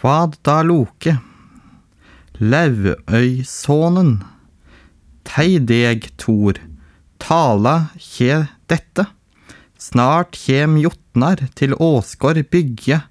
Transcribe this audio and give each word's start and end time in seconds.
Kvad 0.00 0.38
da 0.40 0.62
Loke, 0.64 1.12
Lauvøysånen, 2.40 4.14
Tei 5.28 5.58
deg, 5.60 6.06
Thor, 6.16 6.56
tala 7.20 7.74
kje 8.00 8.38
dette. 8.72 9.04
Snart 9.76 10.38
kjem 10.40 10.78
jotnar 10.80 11.42
til 11.52 11.76
Åsgård 11.76 12.40
bygge, 12.48 13.02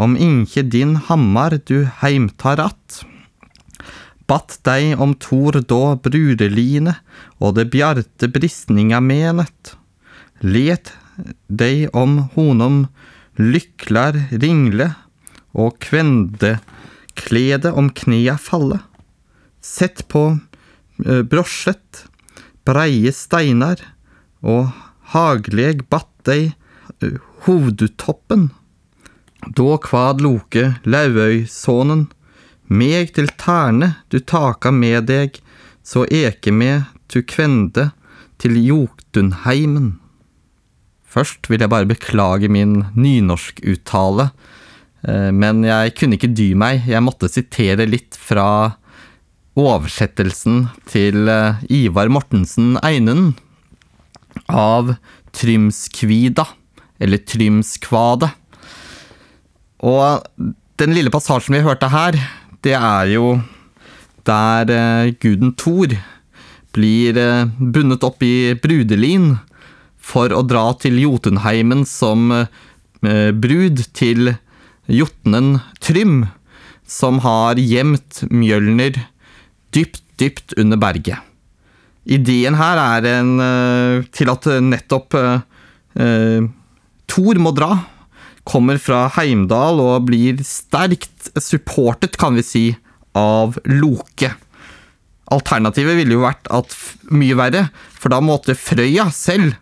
om 0.00 0.16
inkje 0.16 0.64
din 0.64 0.96
hammar 1.10 1.58
du 1.68 1.84
heimtar 2.00 2.64
att. 2.64 3.04
Batt 4.24 4.62
deg 4.64 4.96
om 4.96 5.12
Thor 5.20 5.60
då 5.60 6.00
brudeline, 6.00 6.96
og 7.36 7.60
det 7.60 7.68
bjarte 7.76 8.32
bristninga 8.32 9.04
menet. 9.04 9.76
Let 10.40 10.94
deg 11.52 11.92
om 11.92 12.30
honom 12.32 12.86
lyklar 13.36 14.16
ringle, 14.32 14.94
og 15.56 15.78
kvende 15.82 16.58
klede 17.18 17.72
om 17.72 17.90
knea 17.90 18.36
falle. 18.40 18.80
Sett 19.60 20.06
på 20.08 20.24
eh, 21.04 21.22
brosjet, 21.22 22.04
breie 22.64 23.12
steinar, 23.12 23.82
og 24.40 24.70
hagleg 25.12 25.84
batt 25.92 26.12
deg 26.28 26.52
eh, 27.02 27.18
hovdutoppen. 27.46 28.50
Da 29.40 29.76
kvad 29.80 30.20
Loke 30.24 30.74
Lauøysonen, 30.84 32.08
meg 32.70 33.14
til 33.16 33.30
terne 33.40 33.94
du 34.12 34.20
taka 34.20 34.70
med 34.70 35.08
deg, 35.10 35.40
så 35.82 36.04
eke 36.06 36.52
med 36.54 36.86
tu 37.10 37.22
kvende 37.26 37.90
til 38.40 38.56
Jotunheimen. 38.62 39.96
Først 41.10 41.48
vil 41.50 41.64
jeg 41.64 41.72
bare 41.72 41.88
beklage 41.90 42.48
min 42.52 42.84
nynorskuttale, 42.94 44.30
men 45.06 45.62
jeg 45.64 45.94
kunne 45.96 46.18
ikke 46.18 46.28
dy 46.36 46.50
meg. 46.58 46.82
Jeg 46.90 47.00
måtte 47.00 47.30
sitere 47.32 47.86
litt 47.88 48.18
fra 48.20 48.74
oversettelsen 49.58 50.66
til 50.90 51.28
eh, 51.30 51.62
Ivar 51.82 52.10
Mortensen 52.12 52.76
Einunden 52.84 53.34
av 54.50 54.94
Trymskvida, 55.36 56.46
eller 57.02 57.22
Trymskvade. 57.26 58.30
Og 59.86 60.46
den 60.80 60.94
lille 60.96 61.12
passasjen 61.12 61.56
vi 61.56 61.64
hørte 61.64 61.90
her, 61.92 62.18
det 62.64 62.76
er 62.76 63.10
jo 63.14 63.38
der 64.28 64.70
eh, 64.74 65.12
guden 65.22 65.54
Thor 65.58 65.94
blir 66.76 67.18
eh, 67.18 67.46
bundet 67.58 68.04
opp 68.06 68.22
i 68.22 68.52
brudelin 68.60 69.32
for 70.00 70.32
å 70.34 70.44
dra 70.46 70.70
til 70.80 71.00
Jotunheimen 71.00 71.86
som 71.88 72.30
eh, 72.34 73.30
brud 73.32 73.82
til 73.96 74.34
jotnen 74.90 75.58
Trym, 75.82 76.24
som 76.86 77.20
har 77.24 77.60
gjemt 77.60 78.24
Mjølner 78.30 78.98
dypt, 79.74 80.02
dypt 80.18 80.56
under 80.58 80.80
berget. 80.80 81.22
Ideen 82.10 82.56
her 82.58 82.80
er 82.80 83.06
en, 83.20 83.32
eh, 83.40 84.02
til 84.10 84.30
at 84.32 84.46
nettopp 84.64 85.14
eh, 85.14 85.40
eh, 86.00 86.48
Thor 87.10 87.40
må 87.42 87.52
dra. 87.54 87.74
Kommer 88.46 88.80
fra 88.82 89.04
Heimdal 89.14 89.80
og 89.82 90.06
blir 90.08 90.40
sterkt 90.46 91.30
supportet, 91.38 92.16
kan 92.18 92.34
vi 92.34 92.42
si, 92.46 92.64
av 93.14 93.58
Loke. 93.66 94.32
Alternativet 95.30 95.98
ville 95.98 96.16
jo 96.16 96.24
vært 96.24 96.48
at 96.50 96.74
mye 97.14 97.36
verre, 97.38 97.68
for 97.94 98.10
da 98.10 98.18
måtte 98.24 98.56
Frøya 98.58 99.10
selv 99.14 99.54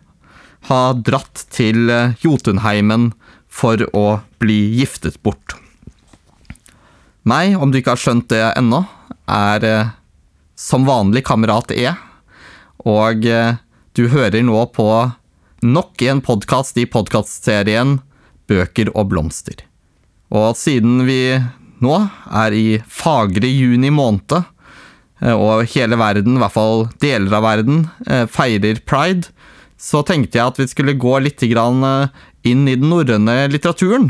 ha 0.69 0.93
dratt 0.93 1.45
til 1.53 1.89
eh, 1.93 2.15
Jotunheimen 2.23 3.11
for 3.49 3.81
å 3.93 4.21
bli 4.39 4.59
giftet 4.79 5.19
bort. 5.23 5.55
Meg, 7.27 7.57
om 7.59 7.71
du 7.71 7.79
ikke 7.79 7.93
har 7.93 8.01
skjønt 8.01 8.29
det 8.31 8.41
ennå, 8.57 8.83
er 9.29 9.65
eh, 9.67 9.89
som 10.57 10.87
vanlig 10.87 11.25
kamerat 11.27 11.73
E, 11.75 11.91
og 12.87 13.25
eh, 13.27 13.59
du 13.93 14.07
hører 14.09 14.41
nå 14.45 14.63
på 14.73 14.87
nok 15.61 16.03
en 16.07 16.21
podkast 16.23 16.79
i 16.79 16.87
podkastserien 16.89 17.99
Bøker 18.49 18.89
og 18.95 19.11
blomster. 19.11 19.65
Og 20.33 20.55
siden 20.57 21.03
vi 21.05 21.37
nå 21.83 21.97
er 22.31 22.55
i 22.55 22.79
fagre 22.87 23.49
juni 23.51 23.91
måned, 23.93 24.39
eh, 25.19 25.35
og 25.35 25.67
hele 25.75 25.99
verden, 25.99 26.39
i 26.39 26.43
hvert 26.45 26.55
fall 26.55 26.87
deler 27.03 27.35
av 27.35 27.45
verden, 27.45 27.83
feirer 28.31 28.81
pride, 28.87 29.29
så 29.79 30.01
tenkte 30.03 30.39
jeg 30.39 30.51
at 30.51 30.57
vi 30.59 30.67
skulle 30.71 30.97
gå 30.99 31.19
litt 31.23 31.43
inn 31.43 32.65
i 32.67 32.75
den 32.75 32.89
norrøne 32.89 33.45
litteraturen. 33.51 34.09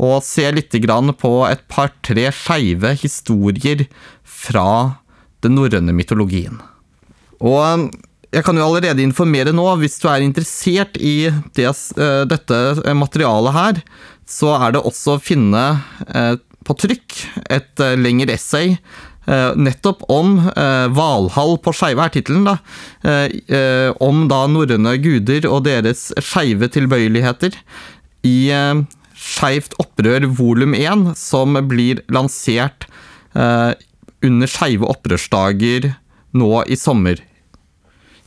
Og 0.00 0.22
se 0.24 0.46
litt 0.54 0.72
på 0.72 1.32
et 1.48 1.68
par-tre 1.68 2.30
skeive 2.32 2.94
historier 3.02 3.86
fra 4.24 4.98
den 5.42 5.56
norrøne 5.58 5.92
mytologien. 5.92 6.60
Og 7.42 7.90
jeg 8.32 8.46
kan 8.46 8.56
jo 8.56 8.64
allerede 8.64 9.04
informere 9.04 9.52
nå, 9.52 9.66
hvis 9.82 9.98
du 10.00 10.08
er 10.08 10.24
interessert 10.24 10.96
i 10.96 11.28
det, 11.54 11.68
eh, 11.68 12.22
dette 12.24 12.94
materialet 12.96 13.52
her, 13.52 13.82
så 14.24 14.54
er 14.56 14.72
det 14.72 14.84
også 14.86 15.16
å 15.16 15.22
finne 15.22 15.64
eh, 16.08 16.36
på 16.64 16.76
trykk 16.80 17.18
et 17.52 17.82
eh, 17.82 17.98
lengre 17.98 18.32
essay 18.38 18.76
eh, 19.26 19.50
nettopp 19.58 20.06
om 20.12 20.38
eh, 20.54 20.86
Valhall 20.96 21.58
på 21.60 21.74
skeive 21.76 22.06
er 22.06 22.14
tittelen, 22.14 22.46
da. 22.48 22.56
Eh, 23.04 23.26
eh, 23.52 23.90
om 24.00 24.24
da 24.32 24.46
norrøne 24.48 24.96
guder 25.02 25.50
og 25.50 25.66
deres 25.68 26.08
skeive 26.22 26.70
tilbøyeligheter 26.72 27.58
i 28.28 28.36
eh, 28.54 28.82
Skeivt 29.22 29.76
opprør 29.82 30.26
volum 30.34 30.74
1, 30.74 31.12
som 31.18 31.54
blir 31.70 32.02
lansert 32.12 32.88
eh, 33.38 33.72
under 34.22 34.50
skeive 34.50 34.88
opprørsdager 34.90 35.92
nå 36.34 36.50
i 36.66 36.78
sommer. 36.78 37.20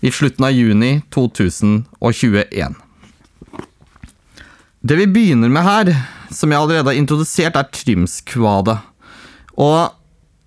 I 0.05 0.11
slutten 0.13 0.47
av 0.47 0.55
juni 0.55 0.99
2021. 1.15 2.79
Det 4.85 4.97
vi 4.99 5.07
begynner 5.09 5.49
med 5.49 5.65
her, 5.65 5.91
som 6.29 6.51
jeg 6.51 6.61
allerede 6.61 6.91
har 6.91 6.99
introdusert, 6.99 7.57
er 7.57 7.71
Trymskvadet. 7.73 8.77
Og 9.57 9.95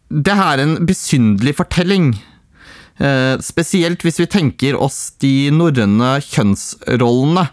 det 0.08 0.36
her 0.38 0.58
er 0.60 0.64
en 0.64 0.76
besynderlig 0.86 1.56
fortelling. 1.58 2.12
Eh, 2.98 3.34
spesielt 3.42 4.04
hvis 4.06 4.20
vi 4.22 4.28
tenker 4.30 4.78
oss 4.78 5.12
de 5.22 5.50
norrøne 5.54 6.16
kjønnsrollene. 6.24 7.48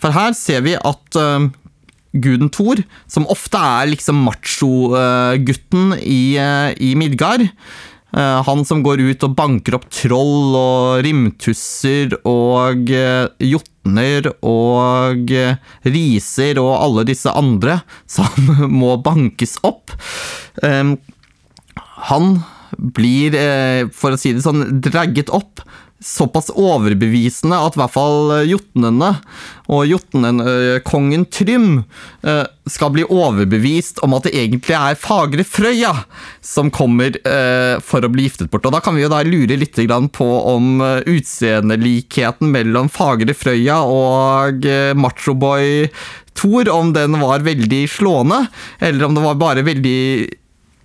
For 0.00 0.12
her 0.12 0.36
ser 0.36 0.62
vi 0.66 0.76
at 0.76 1.18
eh, 1.20 1.48
guden 2.22 2.50
Thor, 2.52 2.80
som 3.10 3.26
ofte 3.32 3.60
er 3.60 3.90
liksom 3.90 4.22
macho-gutten 4.26 5.96
i, 6.00 6.36
eh, 6.40 6.70
i 6.82 6.94
Midgard, 6.98 7.46
eh, 7.46 8.42
han 8.46 8.64
som 8.64 8.82
går 8.82 9.02
ut 9.02 9.26
og 9.26 9.36
banker 9.38 9.78
opp 9.78 9.88
troll 9.92 10.56
og 10.58 11.04
rimtusser 11.06 12.16
og 12.24 12.90
eh, 12.90 13.28
jotner 13.44 14.30
og 14.42 15.30
riser 15.86 16.58
og 16.62 16.72
alle 16.74 17.06
disse 17.06 17.30
andre 17.30 17.80
som 18.10 18.50
må 18.80 18.96
bankes 19.04 19.58
opp. 19.66 19.94
Han 22.06 22.30
blir, 22.76 23.36
for 23.94 24.14
å 24.14 24.18
si 24.18 24.32
det 24.34 24.42
sånn, 24.44 24.80
dragget 24.82 25.30
opp 25.30 25.62
såpass 26.02 26.50
overbevisende 26.52 27.56
at 27.56 27.76
i 27.76 27.80
hvert 27.80 27.94
fall 27.94 28.32
jotnene 28.46 29.14
og 29.72 29.86
jotnenkongen 29.88 31.24
Trym 31.32 31.70
eh, 32.22 32.44
skal 32.70 32.92
bli 32.94 33.06
overbevist 33.06 33.98
om 34.06 34.14
at 34.16 34.26
det 34.26 34.34
egentlig 34.38 34.76
er 34.78 34.98
Fagre 34.98 35.46
Frøya 35.46 35.92
som 36.44 36.70
kommer 36.74 37.16
eh, 37.26 37.78
for 37.82 38.04
å 38.04 38.10
bli 38.12 38.26
giftet 38.26 38.50
bort. 38.52 38.66
Og 38.66 38.74
da 38.76 38.82
kan 38.84 38.96
vi 38.96 39.04
jo 39.04 39.10
da 39.12 39.22
lure 39.26 39.58
litt 39.58 39.80
på 40.16 40.28
om 40.52 40.80
eh, 40.84 41.02
utseendelikheten 41.16 42.50
mellom 42.52 42.90
Fagre 42.92 43.34
Frøya 43.34 43.80
og 43.82 44.66
eh, 44.66 44.94
machoboy 44.94 45.88
Thor, 46.36 46.68
om 46.68 46.90
den 46.92 47.16
var 47.16 47.40
veldig 47.46 47.86
slående, 47.88 48.42
eller 48.84 49.06
om 49.06 49.14
det 49.16 49.22
var 49.24 49.38
bare 49.40 49.62
veldig 49.64 50.00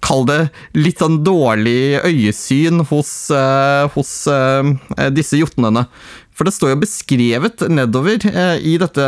Kall 0.02 0.26
det 0.30 0.40
litt 0.78 1.02
sånn 1.02 1.20
dårlig 1.26 2.02
øyesyn 2.02 2.82
hos, 2.90 3.12
uh, 3.34 3.86
hos 3.96 4.12
uh, 4.32 4.66
disse 5.14 5.40
jotnene. 5.40 5.86
For 6.34 6.48
det 6.48 6.56
står 6.56 6.74
jo 6.74 6.82
beskrevet 6.82 7.66
nedover 7.70 8.24
uh, 8.32 8.58
i 8.58 8.78
dette, 8.82 9.08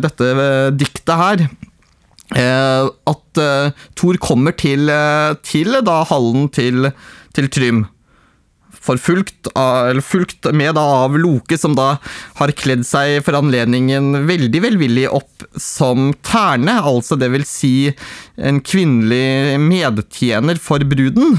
dette 0.00 0.30
diktet 0.76 1.16
her 1.20 1.48
at 2.26 3.38
Thor 3.94 4.16
kommer 4.18 4.50
til, 4.58 4.88
til 5.46 5.76
da 5.86 6.00
hallen 6.10 6.48
til, 6.50 6.88
til 7.38 7.46
Trym. 7.54 7.84
Forfulgt, 8.86 9.50
av, 9.58 9.98
fulgt 10.06 10.46
med 10.54 10.76
da 10.78 10.84
av 11.02 11.16
Loke, 11.18 11.58
som 11.58 11.74
da 11.78 11.96
har 12.38 12.54
kledd 12.56 12.86
seg 12.86 13.18
for 13.26 13.38
anledningen 13.38 14.26
veldig 14.28 14.62
velvillig 14.62 15.08
opp 15.10 15.46
som 15.60 16.12
terne, 16.26 16.78
altså 16.86 17.18
det 17.18 17.32
vil 17.34 17.46
si 17.48 17.74
en 18.36 18.62
kvinnelig 18.64 19.58
medtjener 19.62 20.60
for 20.62 20.84
bruden. 20.86 21.36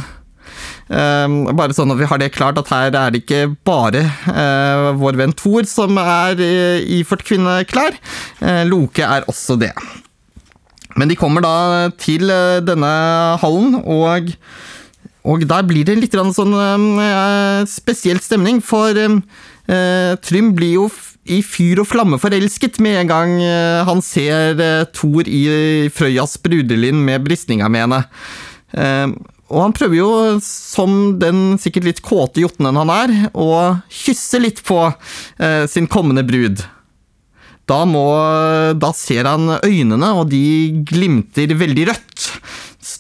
Um, 0.88 1.42
bare 1.58 1.76
sånn 1.76 1.92
at 1.92 2.00
vi 2.00 2.08
har 2.08 2.20
det 2.22 2.32
klart, 2.36 2.60
at 2.62 2.70
her 2.72 2.96
er 2.96 3.12
det 3.12 3.26
ikke 3.26 3.42
bare 3.68 4.06
uh, 4.32 4.94
vår 4.96 5.18
venn 5.20 5.36
Thor 5.36 5.68
som 5.68 6.00
er 6.00 6.40
uh, 6.40 6.80
iført 6.80 7.26
kvinneklær. 7.28 7.98
Uh, 8.40 8.64
Loke 8.70 9.04
er 9.04 9.28
også 9.28 9.58
det. 9.60 9.74
Men 10.98 11.12
de 11.12 11.18
kommer 11.20 11.44
da 11.44 11.92
til 12.00 12.32
denne 12.66 12.94
hallen, 13.42 13.76
og, 13.84 14.32
og 15.28 15.44
der 15.48 15.66
blir 15.68 15.88
det 15.88 15.98
litt 16.00 16.16
sånn 16.16 16.56
uh, 16.56 17.64
spesiell 17.68 18.20
stemning, 18.24 18.62
for 18.64 18.96
uh, 18.96 20.14
Trym 20.24 20.54
blir 20.56 20.78
jo 20.78 20.90
i 21.28 21.42
fyr 21.44 21.82
og 21.84 21.90
flamme 21.90 22.20
forelsket 22.22 22.80
med 22.84 23.02
en 23.02 23.10
gang 23.10 23.34
uh, 23.42 23.82
han 23.88 24.04
ser 24.06 24.62
Thor 24.96 25.28
i 25.28 25.42
Frøyas 25.92 26.38
brudelind 26.44 27.04
med 27.04 27.26
bristninga 27.28 27.68
med 27.72 27.88
henne. 27.88 28.04
Og 29.48 29.62
han 29.64 29.74
prøver 29.76 29.96
jo, 29.96 30.10
som 30.44 31.16
den 31.22 31.56
sikkert 31.62 31.86
litt 31.88 32.02
kåte 32.04 32.42
jotnen 32.44 32.76
han 32.76 32.90
er, 32.92 33.14
å 33.32 33.78
kysse 33.88 34.42
litt 34.44 34.60
på 34.68 34.82
sin 35.72 35.88
kommende 35.88 36.26
brud. 36.28 36.66
Da, 37.68 37.82
må, 37.88 38.04
da 38.76 38.92
ser 38.96 39.28
han 39.28 39.48
øynene, 39.56 40.12
og 40.20 40.28
de 40.32 40.84
glimter 40.88 41.56
veldig 41.60 41.88
rødt. 41.94 42.28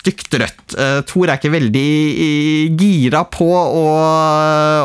Stygt 0.08 0.38
rødt. 0.40 0.76
Uh, 0.80 1.02
Thor 1.04 1.28
er 1.28 1.36
ikke 1.36 1.52
veldig 1.52 1.88
uh, 2.16 2.76
gira 2.80 3.26
på 3.28 3.48
å, 3.52 3.88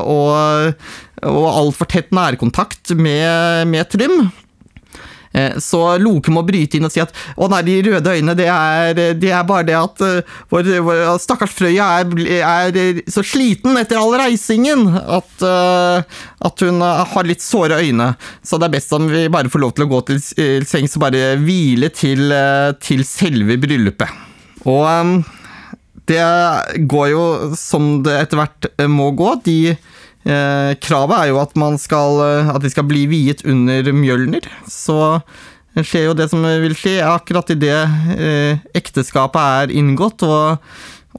og 0.03 1.45
altfor 1.47 1.87
tett 1.87 2.11
nærkontakt 2.11 2.91
med, 2.99 3.69
med 3.71 3.87
Trym. 3.93 4.25
Eh, 5.33 5.61
så 5.63 5.79
Loke 6.03 6.33
må 6.35 6.43
bryte 6.45 6.77
inn 6.77 6.89
og 6.89 6.93
si 6.93 7.01
at 7.01 7.15
å 7.39 7.47
nei, 7.49 7.61
de 7.65 7.77
røde 7.87 8.17
øynene, 8.19 8.35
det 8.37 8.49
er, 8.51 8.99
det 9.17 9.31
er 9.31 9.47
bare 9.49 9.65
det 9.71 9.77
at 9.79 10.03
vår, 10.51 10.73
vår, 10.85 11.05
stakkars 11.23 11.55
Frøya 11.57 11.87
er, 12.03 12.11
er, 12.43 12.99
så 13.09 13.23
sliten 13.25 13.79
etter 13.81 14.01
all 14.03 14.13
reisingen 14.19 14.91
at, 14.99 15.47
at 15.47 16.67
hun 16.67 16.83
har 16.83 17.31
litt 17.31 17.47
såre 17.47 17.79
øyne. 17.79 18.11
Så 18.43 18.59
det 18.59 18.69
er 18.69 18.75
best 18.75 18.93
om 18.99 19.07
vi 19.15 19.25
bare 19.33 19.55
får 19.55 19.65
lov 19.65 19.79
til 19.79 19.87
å 19.87 19.93
gå 19.95 20.03
til 20.11 20.21
sengs 20.67 20.99
og 20.99 21.07
bare 21.07 21.33
hvile 21.47 21.95
til, 21.95 22.27
til 22.83 23.07
selve 23.07 23.61
bryllupet. 23.63 24.32
Og 24.69 24.85
um, 24.87 25.17
det 26.11 26.23
går 26.91 27.09
jo 27.13 27.25
som 27.59 27.99
det 28.05 28.19
etter 28.25 28.41
hvert 28.41 28.71
må 28.91 29.11
gå. 29.17 29.35
De 29.47 29.59
Eh, 30.23 30.73
kravet 30.79 31.19
er 31.19 31.31
jo 31.33 31.41
at, 31.43 31.57
skal, 31.83 32.21
eh, 32.23 32.51
at 32.55 32.63
de 32.63 32.71
skal 32.71 32.87
bli 32.87 33.07
viet 33.11 33.43
under 33.43 33.91
Mjølner. 33.91 34.47
Så 34.71 35.19
skjer 35.83 36.11
jo 36.11 36.15
det 36.15 36.29
som 36.31 36.45
vil 36.47 36.77
skje, 36.79 37.01
akkurat 37.03 37.51
idet 37.51 37.83
eh, 38.15 38.59
ekteskapet 38.75 39.43
er 39.43 39.79
inngått. 39.79 40.23
og 40.23 40.59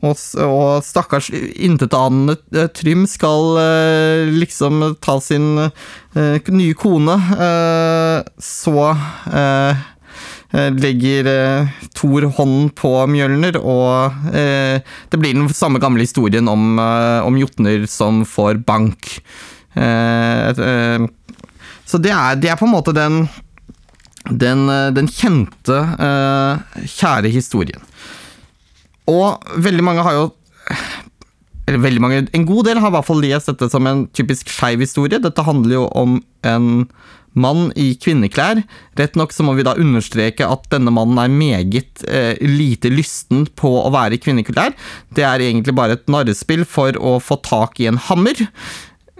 og, 0.01 0.17
og 0.41 0.81
stakkars 0.83 1.29
intetanende 1.31 2.33
eh, 2.55 2.65
Trym 2.73 3.05
skal 3.07 3.59
eh, 3.61 4.31
liksom 4.33 4.81
ta 5.03 5.19
sin 5.21 5.59
eh, 5.61 6.49
nye 6.49 6.73
kone. 6.73 7.19
Eh, 7.37 8.23
så 8.41 8.95
Eh, 9.33 9.83
legger 10.53 11.25
eh, 11.29 11.67
Thor 11.97 12.21
hånden 12.37 12.69
på 12.77 12.91
Mjølner, 13.09 13.57
og 13.57 14.13
eh, 14.33 14.81
det 15.09 15.19
blir 15.19 15.33
den 15.37 15.49
samme 15.53 15.79
gamle 15.81 16.01
historien 16.05 16.47
om, 16.49 16.79
om 16.79 17.37
jotner 17.39 17.85
som 17.89 18.25
får 18.27 18.55
bank. 18.67 19.21
så 19.73 19.79
det 21.97 22.11
er, 22.13 22.35
det 22.37 22.49
er, 22.51 22.57
på 22.59 22.65
en 22.67 22.75
måte 22.75 22.93
den, 22.93 23.27
den, 24.29 24.67
den 24.93 25.07
kjente, 25.09 25.79
kjære 26.85 27.27
historien. 27.33 27.81
Og 29.09 29.41
veldig 29.57 29.83
mange 29.83 30.03
har 30.05 30.13
jo 30.19 30.29
eller 31.67 31.79
veldig 31.79 32.01
mange, 32.03 32.27
En 32.33 32.45
god 32.45 32.65
del 32.67 32.77
har 32.77 32.91
i 32.91 32.95
hvert 32.97 33.07
fall 33.07 33.21
lest 33.23 33.47
dette 33.47 33.69
som 33.71 33.87
en 33.87 34.05
typisk 34.11 34.49
skeiv 34.51 34.81
historie. 34.83 35.21
Dette 35.21 35.45
handler 35.47 35.77
jo 35.77 35.85
om 35.95 36.17
en 36.43 36.65
mann 37.39 37.71
i 37.79 37.93
kvinneklær. 37.99 38.61
Rett 38.99 39.17
nok 39.19 39.33
så 39.33 39.45
må 39.45 39.55
vi 39.57 39.65
da 39.65 39.75
understreke 39.79 40.47
at 40.47 40.65
denne 40.73 40.93
mannen 40.93 41.19
er 41.21 41.33
meget 41.33 42.05
eh, 42.07 42.33
lite 42.41 42.91
lysten 42.93 43.47
på 43.59 43.71
å 43.81 43.91
være 43.93 44.17
i 44.17 44.23
kvinneklær. 44.23 44.75
Det 45.13 45.25
er 45.27 45.45
egentlig 45.45 45.75
bare 45.77 45.97
et 45.97 46.09
narrespill 46.11 46.65
for 46.69 46.97
å 46.99 47.17
få 47.23 47.39
tak 47.45 47.81
i 47.81 47.89
en 47.91 48.01
hammer. 48.09 48.45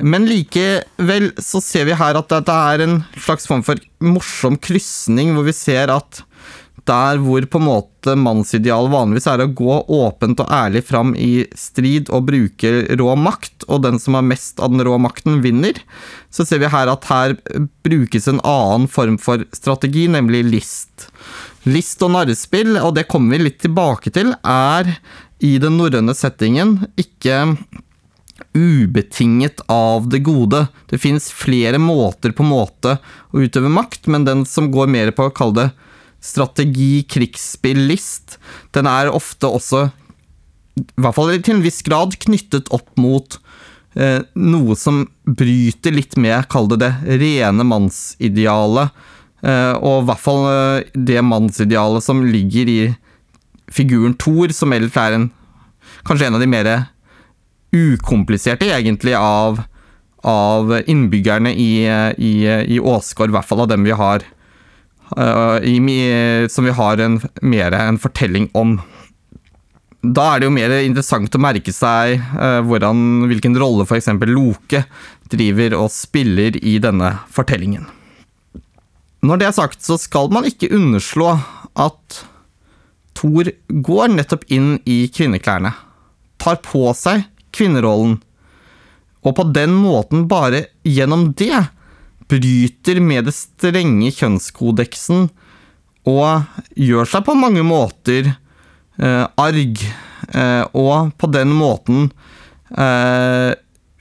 Men 0.02 0.26
likevel 0.26 1.32
så 1.42 1.62
ser 1.62 1.86
vi 1.90 1.98
her 1.98 2.18
at 2.18 2.32
dette 2.32 2.60
er 2.74 2.84
en 2.86 3.02
slags 3.14 3.46
form 3.50 3.62
for 3.66 3.82
morsom 4.04 4.58
krysning, 4.58 5.36
hvor 5.36 5.46
vi 5.48 5.54
ser 5.56 5.94
at 5.94 6.24
der 6.90 7.20
hvor 7.24 7.46
på 7.48 7.60
en 7.62 7.66
måte 7.66 8.16
mannsidealet 8.20 8.92
vanligvis 8.92 9.28
er 9.32 9.44
å 9.44 9.52
gå 9.56 9.78
åpent 9.96 10.42
og 10.44 10.52
ærlig 10.52 10.84
fram 10.88 11.14
i 11.16 11.46
strid 11.58 12.12
og 12.14 12.28
bruke 12.28 12.74
rå 13.00 13.14
makt, 13.20 13.68
og 13.70 13.86
den 13.86 14.02
som 14.04 14.18
har 14.18 14.26
mest 14.28 14.60
av 14.64 14.74
den 14.74 14.84
rå 14.86 14.98
makten, 15.02 15.40
vinner, 15.46 15.80
så 16.34 16.46
ser 16.48 16.60
vi 16.64 16.72
her 16.74 16.92
at 16.92 17.08
her 17.12 17.38
brukes 17.86 18.28
en 18.28 18.42
annen 18.44 18.90
form 18.92 19.20
for 19.22 19.46
strategi, 19.56 20.10
nemlig 20.12 20.44
list. 20.50 21.08
List 21.64 22.04
og 22.04 22.12
narrespill, 22.18 22.76
og 22.82 22.98
det 22.98 23.08
kommer 23.12 23.38
vi 23.38 23.48
litt 23.48 23.62
tilbake 23.64 24.12
til, 24.14 24.34
er 24.44 24.98
i 25.44 25.56
den 25.60 25.80
norrøne 25.80 26.16
settingen 26.16 26.82
ikke 27.00 27.56
ubetinget 28.54 29.64
av 29.72 30.10
det 30.12 30.20
gode. 30.26 30.66
Det 30.92 31.00
finnes 31.00 31.32
flere 31.32 31.80
måter 31.80 32.36
på 32.36 32.46
måte 32.46 32.98
å 33.32 33.42
utøve 33.44 33.72
makt, 33.72 34.10
men 34.12 34.28
den 34.28 34.44
som 34.50 34.72
går 34.74 34.92
mer 34.92 35.14
på 35.16 35.30
å 35.30 35.34
kalle 35.36 35.62
det 35.62 35.70
strategi, 36.24 37.04
krigsspill-list, 37.10 38.38
den 38.76 38.88
er 38.90 39.12
ofte 39.12 39.50
også, 39.52 39.88
i 40.80 40.86
hvert 41.04 41.16
fall 41.18 41.34
til 41.44 41.58
en 41.58 41.66
viss 41.66 41.84
grad, 41.86 42.16
knyttet 42.24 42.72
opp 42.74 42.96
mot 42.98 43.38
eh, 44.00 44.24
noe 44.34 44.78
som 44.80 45.04
bryter 45.28 45.94
litt 45.94 46.18
med, 46.18 46.48
kall 46.50 46.70
det 46.72 46.80
det, 46.82 46.94
rene 47.22 47.66
mannsidealet. 47.68 49.04
Eh, 49.44 49.74
og 49.76 50.04
i 50.04 50.08
hvert 50.08 50.24
fall 50.24 50.48
eh, 50.50 50.96
det 50.96 51.20
mannsidealet 51.28 52.06
som 52.06 52.24
ligger 52.26 52.72
i 52.72 52.80
figuren 53.74 54.16
Thor, 54.18 54.54
som 54.56 54.74
ellers 54.76 55.00
er 55.00 55.20
en 55.20 55.32
Kanskje 56.08 56.26
en 56.28 56.36
av 56.36 56.42
de 56.42 56.48
mer 56.52 56.68
ukompliserte, 57.72 58.68
egentlig, 58.76 59.14
av, 59.16 59.62
av 60.28 60.72
innbyggerne 60.90 61.54
i, 61.56 61.86
i, 62.18 62.32
i 62.76 62.80
Åsgård, 62.80 63.32
i 63.32 63.36
hvert 63.38 63.48
fall 63.48 63.64
av 63.64 63.70
dem 63.72 63.86
vi 63.88 63.96
har 63.96 64.26
som 65.14 66.66
vi 66.66 66.74
har 66.74 67.02
en, 67.04 67.20
mer 67.42 67.76
en 67.78 68.00
fortelling 68.02 68.50
om. 68.58 68.78
Da 70.04 70.34
er 70.34 70.42
det 70.42 70.48
jo 70.50 70.56
mer 70.56 70.74
interessant 70.84 71.36
å 71.36 71.40
merke 71.40 71.72
seg 71.72 72.18
uh, 72.36 72.60
hvordan, 72.68 73.28
hvilken 73.30 73.56
rolle 73.56 73.86
f.eks. 73.88 74.10
Loke 74.28 74.84
driver 75.32 75.78
og 75.80 75.92
spiller 75.94 76.58
i 76.60 76.76
denne 76.84 77.14
fortellingen. 77.32 77.86
Når 79.24 79.40
det 79.40 79.48
er 79.48 79.56
sagt, 79.56 79.80
så 79.86 79.96
skal 80.02 80.28
man 80.34 80.48
ikke 80.50 80.74
underslå 80.76 81.38
at 81.80 82.24
Thor 83.16 83.48
går 83.70 84.12
nettopp 84.12 84.44
inn 84.52 84.76
i 84.90 85.06
kvinneklærne. 85.14 85.72
Tar 86.42 86.60
på 86.66 86.90
seg 86.98 87.24
kvinnerollen. 87.56 88.18
Og 89.24 89.38
på 89.38 89.46
den 89.56 89.72
måten, 89.78 90.26
bare 90.28 90.66
gjennom 90.84 91.30
det, 91.40 91.56
bryter 92.34 93.02
med 93.04 93.30
det 93.30 93.36
strenge 93.38 94.12
kjønnskodeksen 94.18 95.28
og 96.10 96.56
gjør 96.76 97.08
seg 97.10 97.26
på 97.28 97.36
mange 97.38 97.64
måter 97.66 98.34
eh, 98.34 99.26
arg, 99.40 99.84
eh, 100.34 100.64
og 100.76 101.14
på 101.20 101.30
den 101.32 101.54
måten 101.56 102.10
eh, 102.76 103.54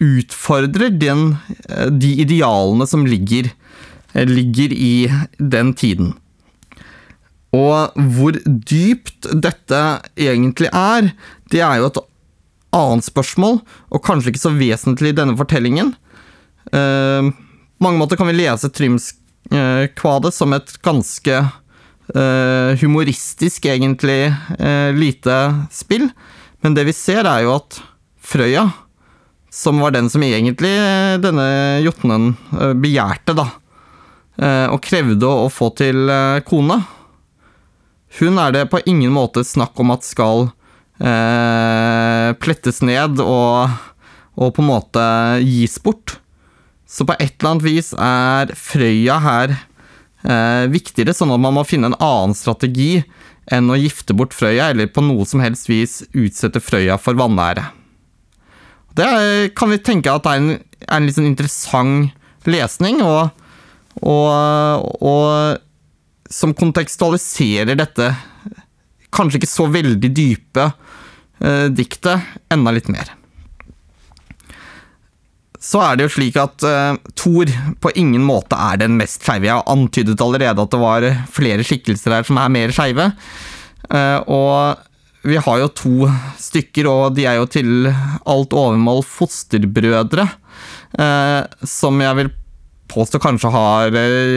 utfordrer 0.02 0.90
den, 0.98 1.36
eh, 1.68 1.90
de 1.92 2.14
idealene 2.24 2.88
som 2.90 3.06
ligger, 3.06 3.52
eh, 4.14 4.26
ligger 4.26 4.74
i 4.74 4.94
den 5.38 5.74
tiden. 5.78 6.14
Og 7.52 7.92
hvor 8.16 8.38
dypt 8.46 9.28
dette 9.28 9.82
egentlig 10.16 10.72
er, 10.72 11.12
det 11.52 11.60
er 11.60 11.82
jo 11.82 11.90
et 11.90 12.02
annet 12.72 13.04
spørsmål, 13.04 13.60
og 13.92 14.04
kanskje 14.04 14.32
ikke 14.32 14.46
så 14.46 14.54
vesentlig 14.56 15.12
i 15.12 15.18
denne 15.18 15.36
fortellingen. 15.36 15.92
Uh, 16.72 17.28
mange 17.82 17.98
måter 17.98 18.16
kan 18.16 18.26
vi 18.30 18.36
lese 18.36 18.70
Trymskvadet 18.70 20.34
som 20.34 20.54
et 20.54 20.70
ganske 20.84 21.38
uh, 22.14 22.70
humoristisk, 22.80 23.66
egentlig, 23.66 24.34
uh, 24.60 24.90
lite 24.94 25.38
spill. 25.74 26.08
Men 26.62 26.76
det 26.78 26.86
vi 26.86 26.94
ser, 26.94 27.26
er 27.26 27.42
jo 27.46 27.56
at 27.56 27.80
Frøya, 28.22 28.68
som 29.52 29.82
var 29.82 29.92
den 29.92 30.08
som 30.08 30.22
egentlig 30.24 30.70
denne 31.20 31.46
jotnen 31.82 32.30
begjærte, 32.80 33.34
da, 33.36 33.48
og 34.72 34.78
krevde 34.80 35.28
å, 35.28 35.50
få 35.52 35.68
til 35.76 36.08
kone 36.48 36.78
Hun 38.16 38.38
er 38.40 38.54
det 38.54 38.62
på 38.72 38.80
ingen 38.88 39.12
måte 39.12 39.42
snakk 39.44 39.76
om 39.82 39.92
at 39.92 40.06
skal 40.08 40.46
plettes 42.40 42.80
ned 42.80 43.20
og, 43.20 43.76
og 44.40 44.54
på 44.56 44.64
en 44.64 44.70
måte 44.70 45.04
gis 45.44 45.76
bort. 45.84 46.21
Så 46.92 47.06
på 47.08 47.16
et 47.16 47.38
eller 47.38 47.54
annet 47.54 47.64
vis 47.64 47.92
er 47.96 48.52
Frøya 48.58 49.18
her 49.24 49.54
eh, 49.56 50.64
viktigere, 50.72 51.14
sånn 51.16 51.32
at 51.32 51.40
man 51.40 51.56
må 51.56 51.64
finne 51.64 51.88
en 51.88 51.96
annen 51.98 52.36
strategi 52.36 53.00
enn 53.52 53.70
å 53.72 53.78
gifte 53.80 54.14
bort 54.16 54.36
Frøya, 54.36 54.70
eller 54.70 54.90
på 54.92 55.04
noe 55.04 55.24
som 55.28 55.40
helst 55.42 55.70
vis 55.70 56.02
utsette 56.12 56.60
Frøya 56.62 56.98
for 57.00 57.16
vanære. 57.18 57.64
Det 58.92 59.08
kan 59.56 59.72
vi 59.72 59.80
tenke 59.80 60.12
at 60.12 60.28
er 60.28 60.42
en, 60.42 60.50
er 60.84 60.98
en 60.98 61.08
litt 61.08 61.16
sånn 61.16 61.30
interessant 61.30 62.12
lesning, 62.44 63.00
og, 63.00 63.32
og, 64.04 65.00
og 65.00 66.28
som 66.32 66.52
kontekstualiserer 66.56 67.78
dette 67.78 68.12
kanskje 69.12 69.40
ikke 69.40 69.50
så 69.50 69.66
veldig 69.72 70.12
dype 70.12 70.68
eh, 70.68 71.66
diktet 71.72 72.52
enda 72.52 72.72
litt 72.74 72.88
mer. 72.92 73.16
Så 75.62 75.78
er 75.78 75.98
det 75.98 76.08
jo 76.08 76.14
slik 76.16 76.36
at 76.42 76.64
uh, 76.66 76.98
Thor 77.18 77.50
på 77.82 77.92
ingen 77.98 78.24
måte 78.26 78.58
er 78.58 78.80
den 78.82 78.96
mest 78.98 79.22
skeive. 79.22 79.46
Jeg 79.46 79.60
har 79.60 79.70
antydet 79.70 80.20
allerede 80.22 80.64
at 80.64 80.72
det 80.74 80.80
var 80.82 81.06
flere 81.30 81.66
skikkelser 81.66 82.16
her 82.16 82.26
som 82.26 82.40
er 82.42 82.50
mer 82.52 82.74
skeive. 82.74 83.12
Uh, 83.86 84.18
og 84.26 85.22
vi 85.22 85.38
har 85.38 85.60
jo 85.60 85.68
to 85.78 86.08
stykker, 86.42 86.88
og 86.90 87.14
de 87.14 87.28
er 87.30 87.38
jo 87.38 87.46
til 87.46 87.86
alt 87.86 88.56
overmål 88.58 89.04
fosterbrødre. 89.06 90.26
Uh, 90.98 91.46
som 91.62 92.02
jeg 92.02 92.18
vil 92.18 92.32
påstå 92.92 93.22
kanskje 93.22 93.52
har 93.54 93.94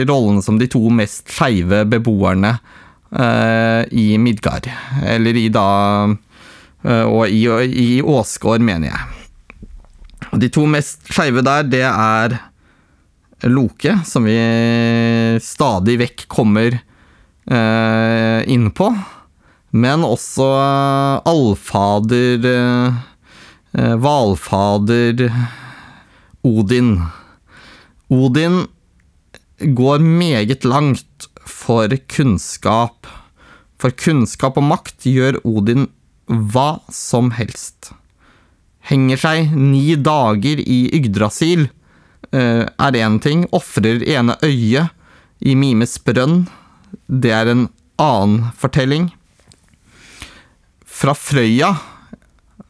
rollene 0.08 0.44
som 0.46 0.60
de 0.60 0.70
to 0.70 0.86
mest 0.94 1.26
skeive 1.28 1.82
beboerne 1.90 2.54
i 3.92 4.06
Midgard. 4.18 4.66
Eller 5.06 5.36
i 5.38 5.44
da 5.52 5.66
Og 6.88 7.28
i, 7.28 7.44
i 7.84 8.00
Åsgård, 8.02 8.64
mener 8.64 8.90
jeg. 8.90 9.15
De 10.34 10.48
to 10.52 10.66
mest 10.66 11.06
skeive 11.12 11.44
der, 11.46 11.66
det 11.70 11.84
er 11.86 12.38
Loke, 13.46 13.98
som 14.08 14.24
vi 14.26 14.36
stadig 15.44 15.98
vekk 16.00 16.24
kommer 16.32 16.78
eh, 16.78 18.40
inn 18.48 18.70
på. 18.74 18.88
Men 19.76 20.06
også 20.06 20.46
allfader 21.28 22.48
eh, 22.52 23.92
Valfader 24.00 25.26
Odin. 26.46 26.96
Odin 28.08 28.64
går 29.60 29.98
meget 29.98 30.64
langt 30.64 31.28
for 31.44 31.92
kunnskap. 32.08 33.06
For 33.76 33.92
kunnskap 33.92 34.56
og 34.56 34.68
makt 34.72 35.06
gjør 35.06 35.42
Odin 35.44 35.90
hva 36.26 36.78
som 36.90 37.30
helst 37.36 37.92
henger 38.86 39.20
seg 39.20 39.54
ni 39.56 39.96
dager 39.98 40.62
i 40.62 40.78
Yggdrasil, 40.94 41.66
uh, 42.32 42.64
er 42.66 42.98
én 43.02 43.18
ting. 43.22 43.44
Ofrer 43.56 44.04
ene 44.06 44.38
øyet 44.46 44.92
i 45.40 45.56
Mimes 45.58 45.98
brønn. 46.02 46.46
Det 47.06 47.32
er 47.34 47.50
en 47.52 47.68
annen 48.00 48.50
fortelling. 48.56 49.10
Fra 50.86 51.12
Frøya, 51.16 51.74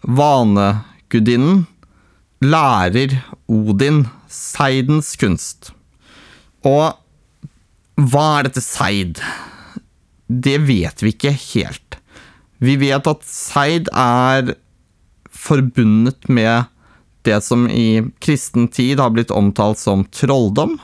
vanegudinnen, 0.02 1.66
lærer 2.42 3.20
Odin 3.48 4.06
seidens 4.28 5.14
kunst. 5.20 5.70
Og 6.66 6.96
hva 7.96 8.26
er 8.38 8.48
dette 8.48 8.64
seid? 8.64 9.22
Det 10.26 10.58
vet 10.66 11.04
vi 11.04 11.14
ikke 11.14 11.32
helt. 11.32 12.00
Vi 12.58 12.74
vet 12.80 13.08
at 13.08 13.24
seid 13.28 13.88
er 13.92 14.56
forbundet 15.46 16.28
med 16.28 16.66
det 17.26 17.40
som 17.42 17.66
i 17.70 18.02
kristen 18.22 18.68
tid 18.68 19.00
har 19.02 19.10
blitt 19.14 19.34
omtalt 19.34 19.78
som 19.78 20.04
trolldom. 20.14 20.76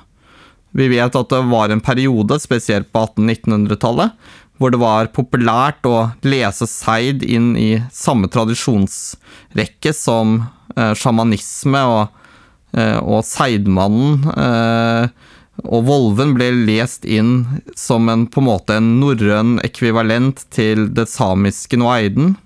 Vi 0.72 0.88
vet 0.88 1.16
at 1.16 1.30
det 1.30 1.42
var 1.52 1.70
en 1.70 1.84
periode, 1.84 2.38
spesielt 2.40 2.88
på 2.92 3.04
1800-1900-tallet, 3.04 4.16
hvor 4.58 4.72
det 4.72 4.80
var 4.80 5.10
populært 5.14 5.86
å 5.88 6.12
lese 6.26 6.68
seid 6.70 7.22
inn 7.22 7.52
i 7.58 7.82
samme 7.92 8.30
tradisjonsrekke 8.32 9.92
som 9.96 10.40
eh, 10.76 10.92
sjamanisme 10.98 11.82
og, 11.92 12.24
eh, 12.78 12.98
og 12.98 13.26
seidmannen. 13.26 14.30
Eh, 14.32 15.32
og 15.62 15.84
Volven 15.86 16.32
ble 16.34 16.48
lest 16.64 17.04
inn 17.04 17.60
som 17.78 18.08
en, 18.08 18.24
på 18.26 18.40
en 18.40 18.48
måte 18.48 18.78
en 18.78 18.94
norrøn 19.02 19.58
ekvivalent 19.66 20.46
til 20.54 20.88
det 20.96 21.08
samiske 21.12 21.78
noaiden. 21.78 22.36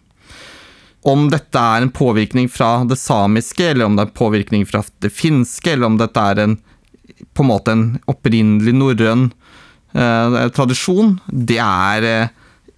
Om 1.07 1.29
dette 1.31 1.61
er 1.61 1.85
en 1.85 1.93
påvirkning 1.95 2.49
fra 2.51 2.81
det 2.89 2.99
samiske, 2.99 3.71
eller 3.73 3.87
om 3.87 3.97
det 3.97 4.05
er 4.05 4.11
en 4.11 4.19
påvirkning 4.19 4.65
fra 4.67 4.83
det 5.05 5.13
finske, 5.15 5.73
eller 5.73 5.91
om 5.91 6.01
dette 6.01 6.25
er 6.33 6.43
en, 6.43 6.57
på 7.33 7.45
en 7.45 7.51
måte 7.53 7.75
en 7.75 7.85
opprinnelig 8.11 8.75
norrøn 8.75 9.29
eh, 9.95 10.41
tradisjon, 10.57 11.17
det 11.31 11.61
er 11.63 12.09
eh, 12.11 12.35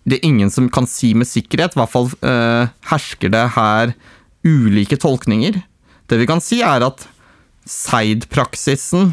det 0.09 0.19
er 0.19 0.29
ingen 0.29 0.51
som 0.53 0.69
kan 0.73 0.89
si 0.89 1.13
med 1.17 1.29
sikkerhet. 1.29 1.75
I 1.77 1.83
hvert 1.83 1.93
fall 1.93 2.09
eh, 2.25 2.73
hersker 2.89 3.33
det 3.33 3.45
her 3.57 3.93
ulike 4.47 4.97
tolkninger. 5.01 5.61
Det 6.09 6.21
vi 6.21 6.29
kan 6.29 6.41
si, 6.45 6.63
er 6.65 6.85
at 6.87 7.05
seid-praksisen 7.69 9.13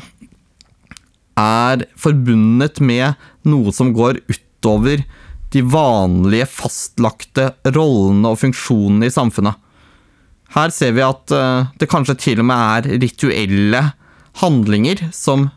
er 1.40 1.84
forbundet 2.00 2.80
med 2.80 3.20
noe 3.44 3.74
som 3.76 3.92
går 3.96 4.22
utover 4.32 5.04
de 5.56 5.62
vanlige, 5.64 6.48
fastlagte 6.52 7.52
rollene 7.76 8.34
og 8.34 8.42
funksjonene 8.42 9.08
i 9.08 9.14
samfunnet. 9.14 9.56
Her 10.56 10.72
ser 10.72 10.96
vi 10.96 11.04
at 11.04 11.32
uh, 11.36 11.72
det 11.80 11.90
kanskje 11.92 12.18
til 12.20 12.42
og 12.44 12.50
med 12.50 12.90
er 12.90 13.00
rituelle 13.04 13.82
handlinger 14.42 15.08
som 15.16 15.50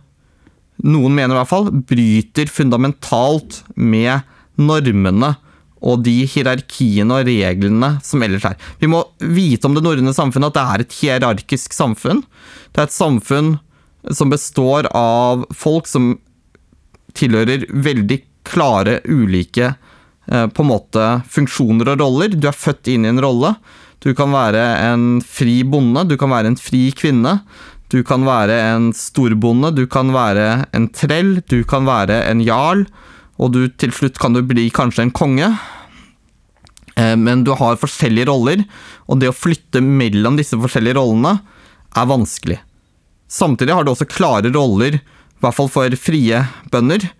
noen 0.86 1.14
mener 1.14 1.34
i 1.34 1.40
hvert 1.40 1.50
fall 1.50 1.70
bryter 1.90 2.50
fundamentalt 2.50 3.64
med 3.74 4.22
normene 4.58 5.34
og 5.78 6.02
de 6.06 6.14
hierarkiene 6.30 7.18
og 7.18 7.26
reglene 7.26 7.90
som 8.06 8.22
ellers 8.22 8.46
er. 8.46 8.56
Vi 8.78 8.90
må 8.90 9.02
vite 9.18 9.66
om 9.66 9.74
det 9.74 9.82
norrøne 9.82 10.14
samfunnet 10.14 10.50
at 10.50 10.58
det 10.58 10.64
er 10.64 10.84
et 10.84 10.96
hierarkisk 11.00 11.74
samfunn. 11.74 12.22
Det 12.70 12.82
er 12.82 12.88
et 12.88 12.94
samfunn 12.94 13.56
som 14.14 14.30
består 14.30 14.86
av 14.94 15.44
folk 15.54 15.90
som 15.90 16.16
tilhører 17.18 17.66
veldig 17.74 18.22
klare 18.48 18.98
ulike 19.06 19.74
Eh, 19.74 19.87
på 20.28 20.64
en 20.64 20.68
måte 20.68 21.04
funksjoner 21.32 21.94
og 21.94 22.02
roller. 22.02 22.34
Du 22.36 22.48
er 22.50 22.56
født 22.56 22.90
inn 22.92 23.06
i 23.06 23.10
en 23.12 23.20
rolle. 23.24 23.54
Du 24.04 24.12
kan 24.14 24.30
være 24.30 24.62
en 24.92 25.18
fri 25.24 25.62
bonde, 25.66 26.04
du 26.06 26.14
kan 26.20 26.30
være 26.30 26.52
en 26.52 26.58
fri 26.60 26.88
kvinne. 26.94 27.38
Du 27.88 28.02
kan 28.04 28.26
være 28.26 28.54
en 28.74 28.90
storbonde, 28.92 29.72
du 29.74 29.86
kan 29.90 30.12
være 30.12 30.68
en 30.76 30.86
trell, 30.92 31.38
du 31.48 31.62
kan 31.66 31.88
være 31.88 32.20
en 32.28 32.42
jarl. 32.44 32.84
Og 33.40 33.54
du, 33.54 33.62
til 33.80 33.94
slutt 33.94 34.20
kan 34.20 34.36
du 34.36 34.42
bli 34.44 34.68
kanskje 34.74 35.06
en 35.06 35.14
konge. 35.14 35.48
Eh, 36.98 37.16
men 37.16 37.46
du 37.46 37.54
har 37.56 37.80
forskjellige 37.80 38.28
roller, 38.28 38.64
og 39.08 39.22
det 39.22 39.30
å 39.32 39.36
flytte 39.36 39.82
mellom 39.82 40.38
disse 40.38 40.58
forskjellige 40.58 40.98
rollene 40.98 41.38
er 41.96 42.10
vanskelig. 42.10 42.58
Samtidig 43.28 43.74
har 43.74 43.86
du 43.86 43.94
også 43.94 44.08
klare 44.10 44.52
roller, 44.52 45.00
i 45.00 45.42
hvert 45.42 45.56
fall 45.56 45.70
for 45.72 45.94
frie 46.02 46.42
bønder, 46.72 47.06
Eh, 47.06 47.17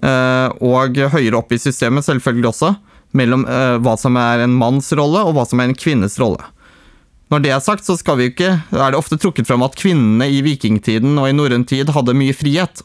og 0.00 0.96
høyere 1.12 1.36
opp 1.36 1.50
i 1.52 1.58
systemet 1.60 2.06
selvfølgelig 2.06 2.48
også, 2.54 2.70
mellom 3.16 3.44
eh, 3.48 3.76
hva 3.82 3.96
som 3.98 4.18
er 4.20 4.44
en 4.44 4.56
manns 4.56 4.90
rolle 4.96 5.24
og 5.26 5.36
hva 5.36 5.46
som 5.48 5.62
er 5.62 5.70
en 5.70 5.78
kvinnes 5.78 6.18
rolle. 6.22 6.42
Når 7.30 7.44
det 7.44 7.52
er 7.54 7.62
sagt, 7.62 7.86
så 7.86 7.94
skal 7.98 8.18
vi 8.18 8.30
ikke, 8.32 8.56
er 8.74 8.90
det 8.90 8.98
ofte 8.98 9.18
trukket 9.20 9.46
frem 9.46 9.62
at 9.62 9.78
kvinnene 9.78 10.26
i 10.30 10.40
vikingtiden 10.42 11.14
og 11.14 11.28
i 11.28 11.36
norrøn 11.36 11.66
tid 11.68 11.92
hadde 11.94 12.16
mye 12.18 12.34
frihet. 12.34 12.82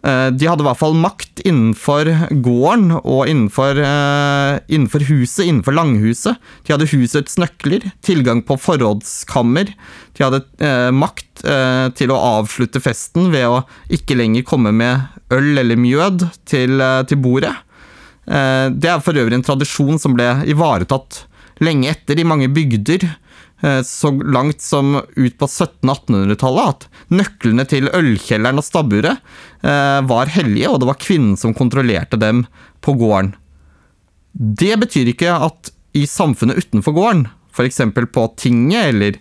Eh, 0.00 0.28
de 0.32 0.48
hadde 0.48 0.64
i 0.64 0.68
hvert 0.68 0.80
fall 0.80 0.96
makt 0.96 1.42
innenfor 1.44 2.08
gården 2.40 2.94
og 3.00 3.28
innenfor, 3.28 3.82
innenfor, 4.64 5.04
huset, 5.10 5.44
innenfor 5.44 5.76
langhuset. 5.76 6.40
De 6.64 6.72
hadde 6.72 6.88
husets 6.92 7.36
nøkler, 7.40 7.90
tilgang 8.04 8.40
på 8.48 8.56
forrådskammer. 8.60 9.74
De 10.16 10.24
hadde 10.24 10.44
makt 10.96 11.44
til 11.96 12.12
å 12.12 12.20
avslutte 12.40 12.80
festen 12.84 13.30
ved 13.32 13.46
å 13.48 13.62
ikke 13.92 14.16
lenger 14.18 14.44
komme 14.48 14.72
med 14.76 15.19
øl 15.34 15.58
eller 15.62 15.78
mjød 15.80 16.28
til, 16.48 16.80
eh, 16.80 17.02
til 17.08 17.20
bordet. 17.22 17.54
Eh, 18.26 18.68
det 18.70 18.90
er 18.90 19.00
for 19.00 19.16
øvrig 19.16 19.38
en 19.38 19.46
tradisjon 19.46 19.98
som 19.98 20.14
ble 20.14 20.28
ivaretatt 20.46 21.24
lenge 21.60 21.90
etter 21.90 22.18
i 22.18 22.24
mange 22.24 22.48
bygder, 22.48 23.04
eh, 23.62 23.82
så 23.82 24.12
langt 24.24 24.60
som 24.60 24.96
ut 24.96 25.36
på 25.38 25.46
1700-1800-tallet, 25.46 26.68
at 26.68 26.88
nøklene 27.10 27.66
til 27.68 27.90
ølkjelleren 27.92 28.58
og 28.58 28.64
stabburet 28.64 29.18
var 29.60 30.26
hellige, 30.32 30.70
og 30.70 30.80
det 30.80 30.86
var 30.88 30.96
kvinnen 30.96 31.36
som 31.36 31.52
kontrollerte 31.52 32.16
dem 32.16 32.46
på 32.80 32.94
gården. 32.96 33.34
Det 34.32 34.78
betyr 34.80 35.10
ikke 35.12 35.34
at 35.36 35.68
i 35.92 36.06
samfunnet 36.06 36.56
utenfor 36.56 36.94
gården, 36.96 37.26
f.eks. 37.52 37.82
på 38.14 38.24
tinget 38.40 38.94
eller 38.94 39.18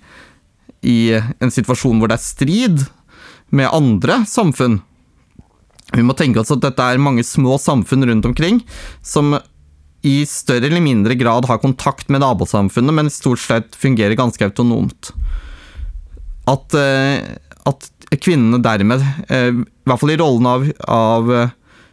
i 0.82 1.12
en 1.20 1.52
situasjon 1.52 2.00
hvor 2.00 2.08
det 2.08 2.16
er 2.16 2.24
strid 2.24 2.86
med 3.52 3.68
andre 3.74 4.22
samfunn, 4.30 4.80
vi 5.96 6.06
må 6.06 6.14
tenke 6.18 6.42
oss 6.42 6.52
at 6.54 6.62
dette 6.64 6.86
er 6.86 7.02
mange 7.02 7.24
små 7.26 7.58
samfunn 7.62 8.06
rundt 8.10 8.28
omkring 8.30 8.62
som 9.06 9.38
i 10.06 10.22
større 10.30 10.70
eller 10.70 10.84
mindre 10.84 11.16
grad 11.20 11.48
har 11.50 11.60
kontakt 11.60 12.12
med 12.14 12.22
nabosamfunnet, 12.24 12.96
men 12.96 13.12
stort 13.12 13.42
sett 13.44 13.76
fungerer 13.76 14.16
ganske 14.16 14.46
autonomt. 14.46 15.12
At, 16.48 16.74
eh, 16.78 17.26
at 17.68 17.90
kvinnene 18.24 18.62
dermed, 18.64 19.04
eh, 19.28 19.50
i 19.52 19.90
hvert 19.90 20.00
fall 20.00 20.14
i 20.14 20.20
rollen 20.22 20.48
av, 20.48 20.70
av 20.88 21.34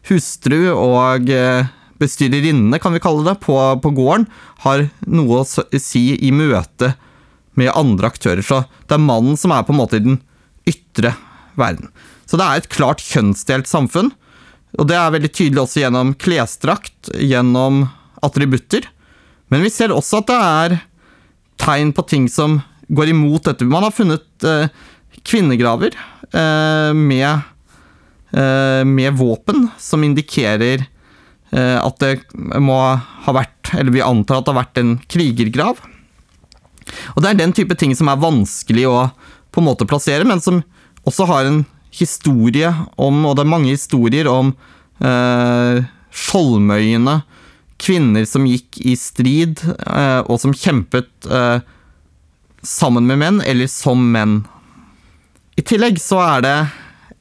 hustru 0.07 0.61
og 0.71 1.31
eh, 1.35 1.67
bestyrerinne, 1.99 2.79
kan 2.79 2.95
vi 2.95 3.03
kalle 3.03 3.27
det, 3.27 3.41
på, 3.43 3.57
på, 3.83 3.93
gården, 3.97 4.29
har 4.65 4.87
noe 5.07 5.43
å 5.43 5.81
si 5.81 6.07
i 6.15 6.31
møte 6.31 6.95
med 7.57 7.75
andre 7.75 8.13
aktører. 8.13 8.45
Så 8.45 8.63
det 8.87 8.99
er 8.99 9.03
mannen 9.03 9.39
som 9.41 9.55
er 9.57 9.67
på 9.67 9.75
en 9.75 9.81
måte 9.81 9.99
i 9.99 10.05
den 10.05 10.21
ytre 10.69 11.17
verden. 11.59 11.91
Så 12.37 12.43
det 12.43 12.47
er 12.53 12.61
et 12.61 12.69
klart 12.69 13.01
kjønnsdelt 13.01 13.65
samfunn. 13.65 14.11
Og 14.77 14.85
det 14.91 14.97
er 15.01 15.13
veldig 15.15 15.31
tydelig 15.33 15.63
også 15.63 15.81
gjennom 15.81 16.11
klesdrakt, 16.21 17.09
gjennom 17.17 17.87
attributter. 18.21 18.85
Men 19.49 19.63
vi 19.65 19.71
ser 19.73 19.95
også 19.95 20.19
at 20.21 20.29
det 20.29 20.37
er 20.37 20.75
tegn 21.65 21.95
på 21.97 22.03
ting 22.05 22.27
som 22.29 22.59
går 22.93 23.15
imot 23.15 23.47
dette. 23.49 23.65
Man 23.65 23.87
har 23.87 23.95
funnet 23.97 24.45
eh, 24.45 24.69
kvinnegraver 25.25 25.97
eh, 25.97 26.93
med, 26.93 27.47
eh, 28.37 28.83
med 28.85 29.17
våpen 29.17 29.71
som 29.81 30.05
indikerer 30.05 30.85
eh, 30.85 31.79
at 31.81 32.05
det 32.05 32.19
må 32.37 32.77
ha 33.01 33.35
vært, 33.39 33.73
eller 33.79 33.97
vi 33.97 34.05
antar 34.05 34.43
at 34.43 34.51
det 34.51 34.53
har 34.53 34.61
vært 34.61 34.83
en 34.83 34.93
krigergrav. 35.09 35.81
Og 37.15 37.25
det 37.25 37.33
er 37.33 37.41
den 37.41 37.57
type 37.57 37.81
ting 37.81 37.97
som 37.97 38.13
er 38.13 38.21
vanskelig 38.21 38.85
å 38.93 38.99
på 39.57 39.65
en 39.65 39.71
måte 39.71 39.89
plassere, 39.89 40.29
men 40.29 40.45
som 40.45 40.61
også 41.09 41.31
har 41.33 41.49
en 41.49 41.65
historie 41.99 42.71
om, 42.97 43.25
og 43.27 43.37
det 43.37 43.45
er 43.45 43.53
mange 43.53 43.73
historier 43.73 44.29
om 44.31 44.53
eh, 45.01 45.85
skjoldmøyene, 46.17 47.21
kvinner 47.83 48.25
som 48.29 48.47
gikk 48.49 48.81
i 48.89 48.95
strid, 48.97 49.63
eh, 49.67 50.21
og 50.25 50.41
som 50.41 50.55
kjempet 50.57 51.29
eh, 51.29 51.59
sammen 52.67 53.09
med 53.09 53.21
menn, 53.21 53.41
eller 53.45 53.69
som 53.71 54.01
menn. 54.13 54.41
I 55.57 55.65
tillegg 55.65 56.01
så 56.03 56.21
er 56.25 56.47
det 56.47 56.57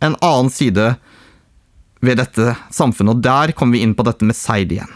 en 0.04 0.16
annen 0.20 0.52
side 0.52 0.94
ved 2.06 2.20
dette 2.22 2.54
samfunnet, 2.74 3.16
og 3.16 3.26
der 3.26 3.56
kommer 3.58 3.78
vi 3.78 3.84
inn 3.86 3.96
på 3.98 4.06
dette 4.08 4.28
med 4.28 4.38
seid 4.38 4.74
igjen. 4.76 4.92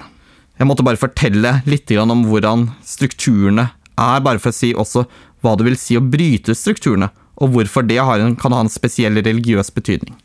Jeg 0.59 0.67
måtte 0.67 0.83
bare 0.83 1.00
fortelle 1.00 1.59
litt 1.69 1.91
om 1.95 2.25
hvordan 2.27 2.67
strukturene 2.83 3.69
er, 4.00 4.24
bare 4.24 4.39
for 4.43 4.51
å 4.51 4.55
si 4.55 4.74
også 4.75 5.05
hva 5.39 5.55
det 5.55 5.69
vil 5.69 5.77
si 5.79 5.95
å 5.95 6.03
bryte 6.03 6.55
strukturene, 6.55 7.07
og 7.39 7.53
hvorfor 7.53 7.86
det 7.88 8.00
en, 8.00 8.36
kan 8.39 8.55
ha 8.55 8.62
en 8.65 8.72
spesiell 8.72 9.15
religiøs 9.19 9.72
betydning. 9.72 10.15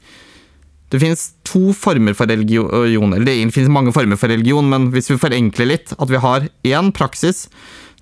Det 0.92 1.00
finnes 1.02 1.32
to 1.46 1.72
former 1.74 2.14
for 2.14 2.30
religion, 2.30 3.14
eller 3.14 3.26
det 3.26 3.54
finnes 3.54 3.72
mange 3.72 3.92
former 3.94 4.18
for 4.20 4.30
religion, 4.30 4.68
men 4.70 4.90
hvis 4.94 5.10
vi 5.10 5.18
forenkler 5.18 5.72
litt, 5.72 5.94
at 5.98 6.10
vi 6.10 6.20
har 6.22 6.48
én 6.62 6.92
praksis 6.94 7.48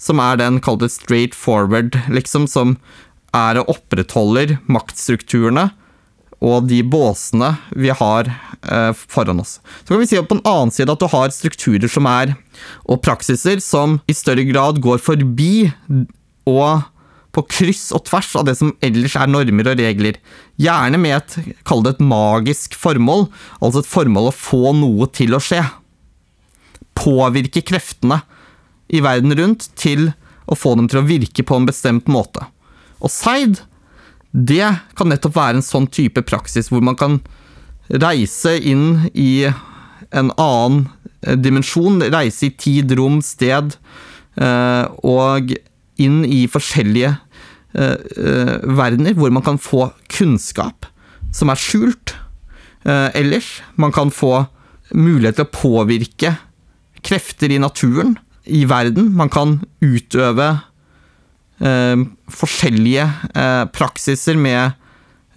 som 0.02 0.20
er 0.20 0.40
den 0.40 0.58
kalte 0.60 0.90
straight 0.90 1.36
forward, 1.36 1.96
liksom, 2.12 2.48
som 2.50 2.76
er 3.32 3.62
og 3.62 3.70
opprettholder 3.76 4.58
maktstrukturene 4.68 5.70
og 6.42 6.66
de 6.66 6.80
båsene 6.82 7.52
vi 7.78 7.92
har 7.94 8.28
eh, 8.28 8.90
foran 8.92 9.40
oss. 9.40 9.60
Så 9.84 9.94
kan 9.94 10.02
vi 10.02 10.08
si 10.10 10.18
på 10.18 10.36
en 10.36 10.44
annen 10.48 10.74
side 10.74 10.92
at 10.92 11.00
du 11.00 11.08
har 11.12 11.34
strukturer 11.34 11.90
som 11.90 12.08
er, 12.10 12.34
og 12.84 13.02
praksiser 13.06 13.62
som 13.62 14.00
i 14.10 14.16
større 14.16 14.44
grad 14.48 14.82
går 14.82 15.00
forbi 15.02 15.70
og 16.50 16.82
på 17.32 17.44
kryss 17.48 17.86
og 17.96 18.04
tvers 18.08 18.30
av 18.36 18.46
det 18.48 18.56
som 18.58 18.74
ellers 18.84 19.16
er 19.16 19.30
normer 19.30 19.70
og 19.72 19.80
regler. 19.80 20.18
Gjerne 20.60 21.00
med 21.00 21.16
et, 21.16 21.36
kall 21.68 21.84
det 21.84 21.96
et 21.96 22.04
magisk 22.04 22.76
formål, 22.78 23.26
altså 23.60 23.82
et 23.82 23.88
formål 23.88 24.28
å 24.28 24.36
få 24.36 24.74
noe 24.76 25.08
til 25.16 25.36
å 25.36 25.40
skje. 25.42 25.62
Påvirke 26.98 27.64
kreftene 27.64 28.20
i 28.92 29.00
verden 29.04 29.32
rundt 29.38 29.70
til 29.80 30.10
å 30.44 30.58
få 30.58 30.74
dem 30.76 30.90
til 30.92 31.00
å 31.00 31.06
virke 31.08 31.44
på 31.46 31.56
en 31.56 31.68
bestemt 31.68 32.10
måte. 32.12 32.44
Og 33.00 33.10
seid, 33.12 33.62
det 34.32 34.68
kan 34.98 35.08
nettopp 35.12 35.36
være 35.36 35.60
en 35.60 35.66
sånn 35.66 35.88
type 35.92 36.24
praksis 36.28 36.68
hvor 36.72 36.84
man 36.84 36.98
kan 37.00 37.20
reise 37.88 38.54
inn 38.58 39.08
i 39.12 39.48
en 40.12 40.30
annen 40.36 40.86
eh, 41.24 41.36
dimensjon, 41.36 42.00
reise 42.12 42.48
i 42.48 42.54
tid, 42.56 42.92
rom, 42.98 43.20
sted, 43.24 43.76
eh, 44.36 44.84
og 45.00 45.54
inn 46.04 46.22
i 46.26 46.44
forskjellige 46.50 47.14
uh, 47.78 48.56
verdener 48.78 49.16
hvor 49.18 49.32
man 49.34 49.44
kan 49.44 49.60
få 49.60 49.90
kunnskap 50.12 50.88
som 51.32 51.52
er 51.52 51.60
skjult 51.60 52.14
uh, 52.86 53.08
ellers. 53.16 53.60
Man 53.80 53.94
kan 53.94 54.12
få 54.12 54.44
mulighet 54.92 55.40
til 55.40 55.46
å 55.46 55.54
påvirke 55.54 56.34
krefter 57.02 57.54
i 57.54 57.60
naturen, 57.62 58.16
i 58.44 58.64
verden. 58.68 59.12
Man 59.16 59.32
kan 59.32 59.60
utøve 59.82 60.50
uh, 61.62 62.04
forskjellige 62.32 63.08
praksiser 63.72 64.38
med, 64.40 64.78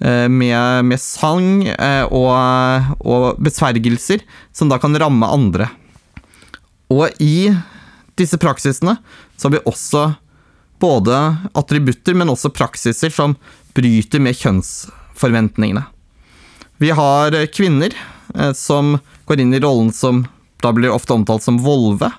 med, 0.01 0.85
med 0.89 0.99
sang 0.99 1.63
og, 2.11 2.89
og 2.99 3.37
besvergelser 3.39 4.25
som 4.51 4.67
da 4.71 4.79
kan 4.81 4.97
ramme 4.99 5.29
andre. 5.31 5.69
Og 6.91 7.15
i 7.23 7.49
disse 8.19 8.39
praksisene 8.41 8.97
så 9.35 9.47
har 9.47 9.55
vi 9.55 9.63
også 9.67 10.03
både 10.79 11.17
attributter, 11.53 12.13
men 12.13 12.31
også 12.31 12.53
praksiser 12.53 13.13
som 13.13 13.35
bryter 13.75 14.23
med 14.23 14.37
kjønnsforventningene. 14.39 15.85
Vi 16.77 16.91
har 16.91 17.35
kvinner 17.55 17.93
eh, 18.35 18.53
som 18.53 18.97
går 19.25 19.39
inn 19.43 19.53
i 19.55 19.61
rollen 19.63 19.93
som 19.95 20.25
da 20.63 20.71
blir 20.75 20.91
ofte 20.91 21.13
omtalt 21.15 21.43
som 21.43 21.59
volve, 21.63 22.09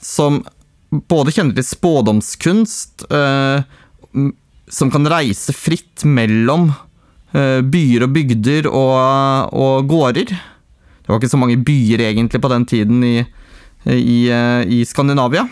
som 0.00 0.42
både 1.10 1.34
kjenner 1.34 1.56
til 1.56 1.66
spådomskunst, 1.66 3.06
eh, 3.10 3.64
som 4.70 4.90
kan 4.94 5.10
reise 5.10 5.54
fritt 5.56 6.04
mellom 6.06 6.70
eh, 7.34 7.60
byer 7.62 8.06
og 8.06 8.14
bygder 8.14 8.68
og, 8.70 9.54
og, 9.54 9.88
gårder. 9.90 10.34
Det 10.34 11.10
var 11.10 11.20
ikke 11.20 11.34
så 11.34 11.40
mange 11.40 11.60
byer 11.60 12.06
egentlig 12.06 12.40
på 12.40 12.50
den 12.52 12.66
tiden 12.68 13.02
i, 13.04 13.16
i, 13.90 14.18
i 14.30 14.84
Skandinavia, 14.88 15.44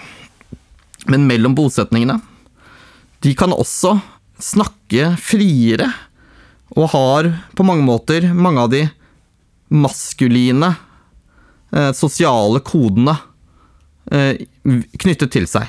men 1.12 1.26
mellom 1.28 1.56
bosetningene. 1.58 2.20
De 3.22 3.34
kan 3.38 3.54
også 3.54 3.96
snakke 4.42 5.12
friere, 5.22 5.90
og 6.72 6.90
har 6.94 7.28
på 7.54 7.66
mange 7.66 7.84
måter 7.86 8.30
mange 8.34 8.62
av 8.64 8.72
de 8.72 8.86
maskuline 9.72 10.72
eh, 11.72 11.92
sosiale 11.96 12.62
kodene 12.64 13.14
eh, 14.10 14.42
knyttet 14.98 15.34
til 15.34 15.46
seg. 15.48 15.68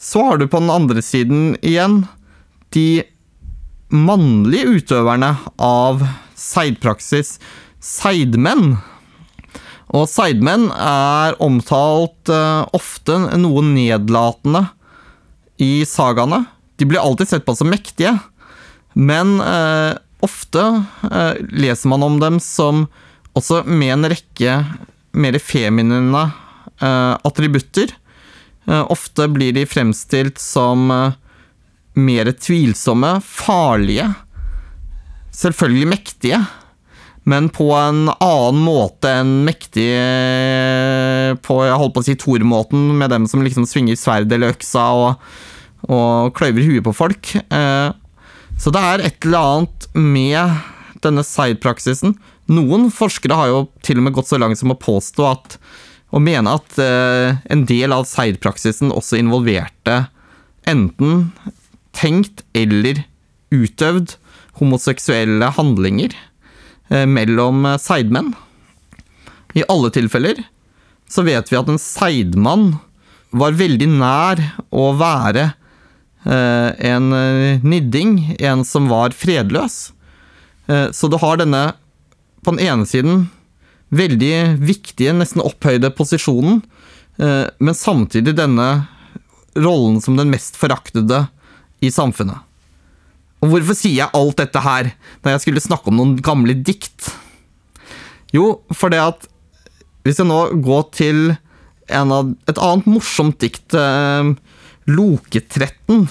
Så 0.00 0.22
har 0.22 0.38
du 0.38 0.46
på 0.46 0.60
den 0.60 0.70
andre 0.70 1.02
siden 1.02 1.56
igjen 1.64 2.04
de 2.76 3.02
mannlige 3.88 4.80
utøverne 4.80 5.32
av 5.62 6.04
seidpraksis, 6.36 7.38
seidmenn. 7.80 8.76
Og 9.96 10.08
seidmenn 10.10 10.68
er 10.76 11.38
omtalt 11.42 12.30
eh, 12.32 12.62
ofte 12.76 13.18
noe 13.40 13.64
nedlatende 13.66 14.66
i 15.62 15.86
sagaene. 15.88 16.44
De 16.76 16.84
blir 16.88 17.00
alltid 17.00 17.28
sett 17.28 17.46
på 17.46 17.54
som 17.56 17.70
mektige, 17.72 18.18
men 18.92 19.40
eh, 19.40 19.96
ofte 20.24 20.62
eh, 21.10 21.34
leser 21.52 21.88
man 21.92 22.04
om 22.04 22.18
dem 22.20 22.40
som 22.40 22.86
også 23.36 23.62
med 23.68 23.94
en 23.94 24.08
rekke 24.12 24.58
mer 25.16 25.38
feminine 25.40 26.24
eh, 26.80 27.14
attributter. 27.24 27.92
Eh, 28.66 28.84
ofte 28.92 29.28
blir 29.32 29.56
de 29.56 29.66
fremstilt 29.68 30.40
som 30.40 30.90
eh, 30.90 31.16
mer 31.96 32.32
tvilsomme, 32.32 33.16
farlige, 33.24 34.10
selvfølgelig 35.32 35.92
mektige 35.92 36.44
men 37.26 37.48
på 37.50 37.68
en 37.74 38.06
annen 38.12 38.62
måte 38.62 39.10
enn 39.20 39.32
mektig 39.46 39.88
eh, 39.98 41.32
på 41.42 41.58
jeg 41.66 41.78
holdt 41.80 41.96
på 41.96 42.04
å 42.04 42.06
si 42.06 42.14
Thor-måten, 42.22 42.92
med 43.00 43.10
dem 43.10 43.26
som 43.30 43.42
liksom 43.42 43.66
svinger 43.66 43.98
sverd 43.98 44.30
eller 44.32 44.54
øksa 44.54 44.84
og, 44.94 45.26
og 45.90 46.30
kløyver 46.38 46.68
huet 46.68 46.86
på 46.86 46.94
folk. 46.94 47.32
Eh, 47.34 47.90
så 48.56 48.72
det 48.72 48.82
er 48.82 49.04
et 49.08 49.26
eller 49.26 49.50
annet 49.50 49.88
med 49.98 51.02
denne 51.04 51.26
side-praksisen. 51.26 52.14
Noen 52.46 52.88
forskere 52.94 53.36
har 53.38 53.50
jo 53.50 53.66
til 53.84 53.98
og 53.98 54.06
med 54.06 54.14
gått 54.16 54.30
så 54.30 54.38
langt 54.40 54.62
som 54.62 54.72
å 54.72 54.78
påstå 54.78 55.26
at 55.28 55.58
og 56.14 56.22
mene 56.22 56.52
at 56.54 56.78
eh, 56.80 57.38
en 57.50 57.64
del 57.66 57.92
av 57.94 58.06
side-praksisen 58.08 58.94
også 58.94 59.18
involverte 59.18 60.04
enten 60.66 61.32
tenkt 61.96 62.44
eller 62.56 63.02
utøvd 63.54 64.16
homoseksuelle 64.60 65.50
handlinger. 65.58 66.14
Eh, 66.88 67.06
mellom 67.06 67.66
eh, 67.66 67.78
seidmenn. 67.78 68.34
I 69.54 69.64
alle 69.68 69.90
tilfeller 69.90 70.42
så 71.10 71.24
vet 71.26 71.50
vi 71.50 71.58
at 71.58 71.70
en 71.70 71.80
seidmann 71.80 72.76
var 73.36 73.56
veldig 73.58 73.88
nær 73.90 74.42
å 74.74 74.90
være 74.98 75.48
eh, 76.26 76.70
en 76.90 77.10
nidding, 77.66 78.18
en 78.38 78.64
som 78.66 78.90
var 78.90 79.16
fredløs. 79.16 79.92
Så 80.66 81.06
du 81.06 81.14
har 81.22 81.38
denne, 81.38 81.76
på 82.42 82.50
den 82.50 82.64
ene 82.66 82.88
siden, 82.90 83.28
veldig 83.94 84.58
viktige, 84.66 85.12
nesten 85.14 85.44
opphøyde 85.44 85.92
posisjonen, 85.94 86.58
men 87.22 87.78
samtidig 87.78 88.34
denne 88.34 88.66
rollen 89.54 90.00
som 90.02 90.18
den 90.18 90.32
mest 90.32 90.58
foraktede 90.58 91.20
i 91.78 91.92
samfunnet. 91.94 92.42
Og 93.44 93.52
hvorfor 93.52 93.76
sier 93.76 94.04
jeg 94.04 94.14
alt 94.16 94.40
dette 94.40 94.62
her 94.64 94.92
når 95.22 95.34
jeg 95.34 95.44
skulle 95.44 95.64
snakke 95.64 95.92
om 95.92 95.98
noen 96.00 96.14
gamle 96.24 96.56
dikt? 96.56 97.10
Jo, 98.34 98.60
for 98.74 98.92
det 98.92 99.02
at 99.02 99.32
Hvis 100.06 100.20
jeg 100.20 100.28
nå 100.28 100.38
går 100.62 100.82
til 100.94 101.32
av, 101.90 102.28
et 102.46 102.58
annet 102.62 102.86
morsomt 102.86 103.40
dikt, 103.42 103.74
eh, 103.74 104.28
Loketretten, 104.86 106.04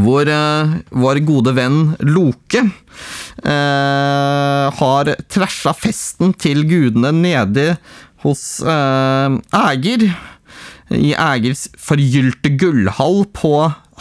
hvor 0.00 0.28
eh, 0.28 0.72
vår 0.88 1.20
gode 1.28 1.52
venn 1.56 1.92
Loke 2.08 2.62
eh, 2.62 4.66
har 4.78 5.12
træsja 5.28 5.74
festen 5.76 6.32
til 6.32 6.64
gudene 6.68 7.12
nede 7.16 7.76
hos 8.24 8.62
eh, 8.64 9.28
i 10.92 11.14
Ægers 11.16 11.70
forgylte 11.80 12.50
gullhall 12.60 13.22
på 13.32 13.52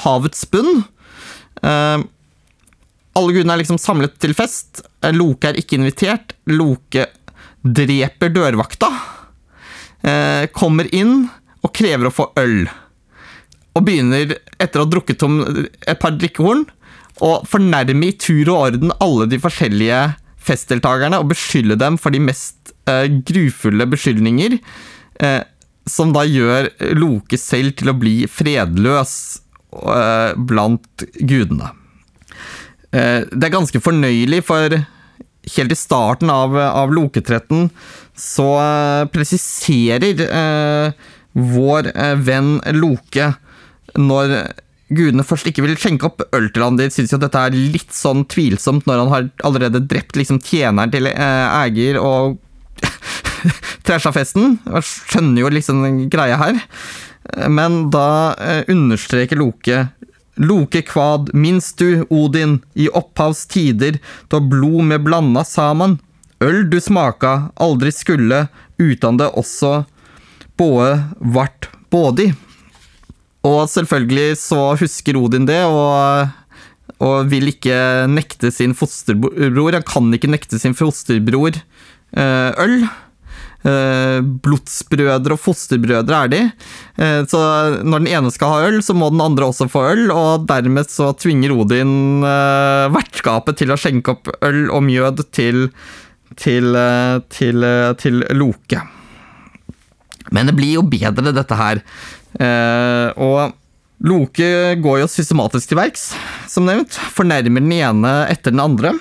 havets 0.04 0.44
bunn. 0.52 0.82
Eh, 1.62 2.04
alle 3.20 3.36
gudene 3.36 3.56
er 3.56 3.62
liksom 3.64 3.80
samlet 3.82 4.18
til 4.22 4.36
fest. 4.38 4.84
Eh, 5.04 5.14
Loke 5.16 5.52
er 5.52 5.60
ikke 5.60 5.80
invitert. 5.80 6.36
Loke 6.52 7.08
dreper 7.62 8.34
dørvakta. 8.34 8.92
Eh, 10.02 10.46
kommer 10.56 10.90
inn 10.96 11.28
og 11.62 11.74
krever 11.78 12.10
å 12.10 12.14
få 12.14 12.32
øl. 12.42 12.64
Og 13.78 13.86
begynner, 13.88 14.36
etter 14.60 14.82
å 14.82 14.86
ha 14.86 14.92
drukket 14.92 15.22
tom 15.22 15.42
et 15.46 16.00
par 16.02 16.16
drikkehorn, 16.18 16.66
å 17.22 17.36
fornærme 17.46 18.10
i 18.10 18.16
tur 18.18 18.50
og 18.50 18.72
orden 18.72 18.94
alle 19.04 19.28
de 19.30 19.38
forskjellige 19.42 20.00
festdeltakerne 20.42 21.20
og 21.22 21.30
beskylde 21.30 21.78
dem 21.78 22.00
for 22.02 22.14
de 22.14 22.22
mest 22.24 22.74
eh, 22.90 23.06
grufulle 23.28 23.86
beskyldninger. 23.92 24.58
Eh, 25.22 25.42
som 25.90 26.14
da 26.14 26.24
gjør 26.28 26.70
Loke 26.98 27.38
selv 27.42 27.76
til 27.80 27.92
å 27.92 27.98
bli 27.98 28.16
fredløs 28.30 29.41
blant 29.72 31.06
gudene. 31.20 31.72
Eh, 32.92 33.24
det 33.32 33.48
er 33.48 33.54
ganske 33.54 33.82
fornøyelig, 33.84 34.42
for 34.48 34.76
helt 35.56 35.74
i 35.74 35.80
starten 35.80 36.30
av, 36.30 36.56
av 36.58 36.92
Loketretten 36.94 37.70
så 38.18 38.48
eh, 38.62 39.06
presiserer 39.14 40.26
eh, 40.28 41.08
vår 41.32 41.92
eh, 41.96 42.18
venn 42.20 42.60
Loke 42.78 43.32
når 43.98 44.36
gudene 44.92 45.24
først 45.24 45.48
ikke 45.48 45.64
vil 45.64 45.78
skjenke 45.80 46.10
opp 46.10 46.24
øl 46.36 46.50
til 46.52 46.66
han. 46.66 46.78
De 46.80 46.90
syns 46.92 47.14
jo 47.14 47.20
at 47.20 47.26
dette 47.26 47.42
er 47.48 47.56
litt 47.56 47.96
sånn 47.96 48.26
tvilsomt 48.30 48.88
når 48.90 49.04
han 49.06 49.14
har 49.14 49.30
allerede 49.48 49.84
drept 49.88 50.20
liksom 50.20 50.42
tjeneren 50.44 50.92
til 50.94 51.08
eh, 51.12 51.62
Ægir 51.64 52.00
og 52.02 52.38
trasha 53.88 54.12
festen. 54.16 54.60
Jeg 54.68 54.88
skjønner 54.90 55.46
jo 55.46 55.54
liksom 55.56 55.86
greia 56.12 56.38
her. 56.44 56.60
Men 57.48 57.90
da 57.94 58.34
eh, 58.40 58.64
understreker 58.72 59.40
Loke 59.40 59.88
Loke 60.42 60.82
kvad, 60.82 61.30
minst 61.34 61.78
du, 61.78 62.06
Odin, 62.10 62.62
i 62.74 62.88
opphavs 62.90 63.46
tider, 63.52 64.00
da 64.32 64.40
blod 64.40 64.88
med 64.90 65.04
blanda 65.06 65.44
saman. 65.46 66.00
Øl 66.42 66.64
du 66.72 66.80
smaka, 66.82 67.52
aldri 67.62 67.92
skulle, 67.94 68.48
utan 68.82 69.20
det 69.20 69.28
også 69.38 69.84
både 70.58 70.96
vart 71.36 71.70
bådi. 71.94 72.32
Og 73.46 73.68
selvfølgelig 73.70 74.40
så 74.42 74.72
husker 74.80 75.20
Odin 75.20 75.46
det, 75.50 75.62
og, 75.66 76.32
og 77.02 77.30
vil 77.30 77.52
ikke 77.52 78.08
nekte 78.10 78.52
sin 78.54 78.74
fosterbror 78.78 79.78
Han 79.78 79.86
kan 79.86 80.14
ikke 80.18 80.32
nekte 80.32 80.62
sin 80.62 80.78
fosterbror 80.78 81.58
eh, 81.58 82.50
øl. 82.66 82.86
Eh, 83.62 84.20
blodsbrødre 84.42 85.36
og 85.36 85.42
fosterbrødre 85.42 86.22
er 86.26 86.32
de. 86.34 86.40
Eh, 86.98 87.20
så 87.30 87.42
når 87.86 88.02
den 88.02 88.10
ene 88.10 88.32
skal 88.34 88.56
ha 88.56 88.70
øl, 88.72 88.80
så 88.82 88.96
må 88.98 89.12
den 89.14 89.22
andre 89.22 89.52
også 89.52 89.70
få 89.70 89.84
øl, 89.92 90.08
og 90.10 90.48
dermed 90.50 90.90
så 90.90 91.12
tvinger 91.14 91.54
Odin 91.54 92.26
eh, 92.26 92.88
vertskapet 92.96 93.62
til 93.62 93.74
å 93.74 93.78
skjenke 93.78 94.16
opp 94.16 94.32
øl 94.42 94.64
og 94.74 94.82
mjød 94.88 95.26
til, 95.30 95.68
til, 96.42 96.74
til, 97.30 97.70
til 98.02 98.26
Loke. 98.34 98.82
Men 100.32 100.50
det 100.50 100.58
blir 100.58 100.78
jo 100.80 100.86
bedre, 100.88 101.34
dette 101.36 101.58
her. 101.58 101.82
og 103.20 103.58
Loke 104.08 104.52
går 104.82 105.02
jo 105.02 105.10
systematisk 105.12 105.74
til 105.74 105.78
verks, 105.82 106.06
som 106.50 106.66
nevnt. 106.70 106.96
Fornærmer 107.14 107.62
den 107.62 107.74
ene 107.76 108.14
etter 108.32 108.54
den 108.56 108.64
andre. 108.64 108.94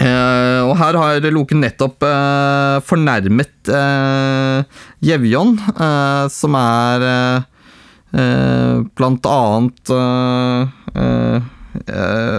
Uh, 0.00 0.64
og 0.64 0.78
her 0.80 0.96
har 0.96 1.26
Loke 1.28 1.52
nettopp 1.58 2.00
uh, 2.08 2.80
fornærmet 2.88 3.68
uh, 3.68 4.64
Jevjon, 5.04 5.58
som 6.32 6.56
er 6.56 7.04
blant 8.10 9.26
annet 9.30 9.90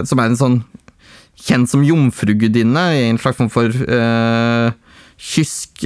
Som 0.10 0.20
er 0.20 0.26
en 0.26 0.36
sånn 0.36 0.58
kjent 1.42 1.72
som 1.72 1.86
jomfrugudinne, 1.88 2.84
en 3.08 3.20
slags 3.22 3.40
form 3.40 3.48
for 3.54 3.72
kysk 5.16 5.86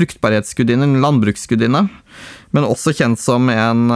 fruktbarhetsgudinne, 0.00 0.88
en 0.90 1.04
landbruksgudinne. 1.04 1.84
Men 2.50 2.66
også 2.66 2.96
kjent 2.98 3.22
som 3.22 3.46
en 3.52 3.86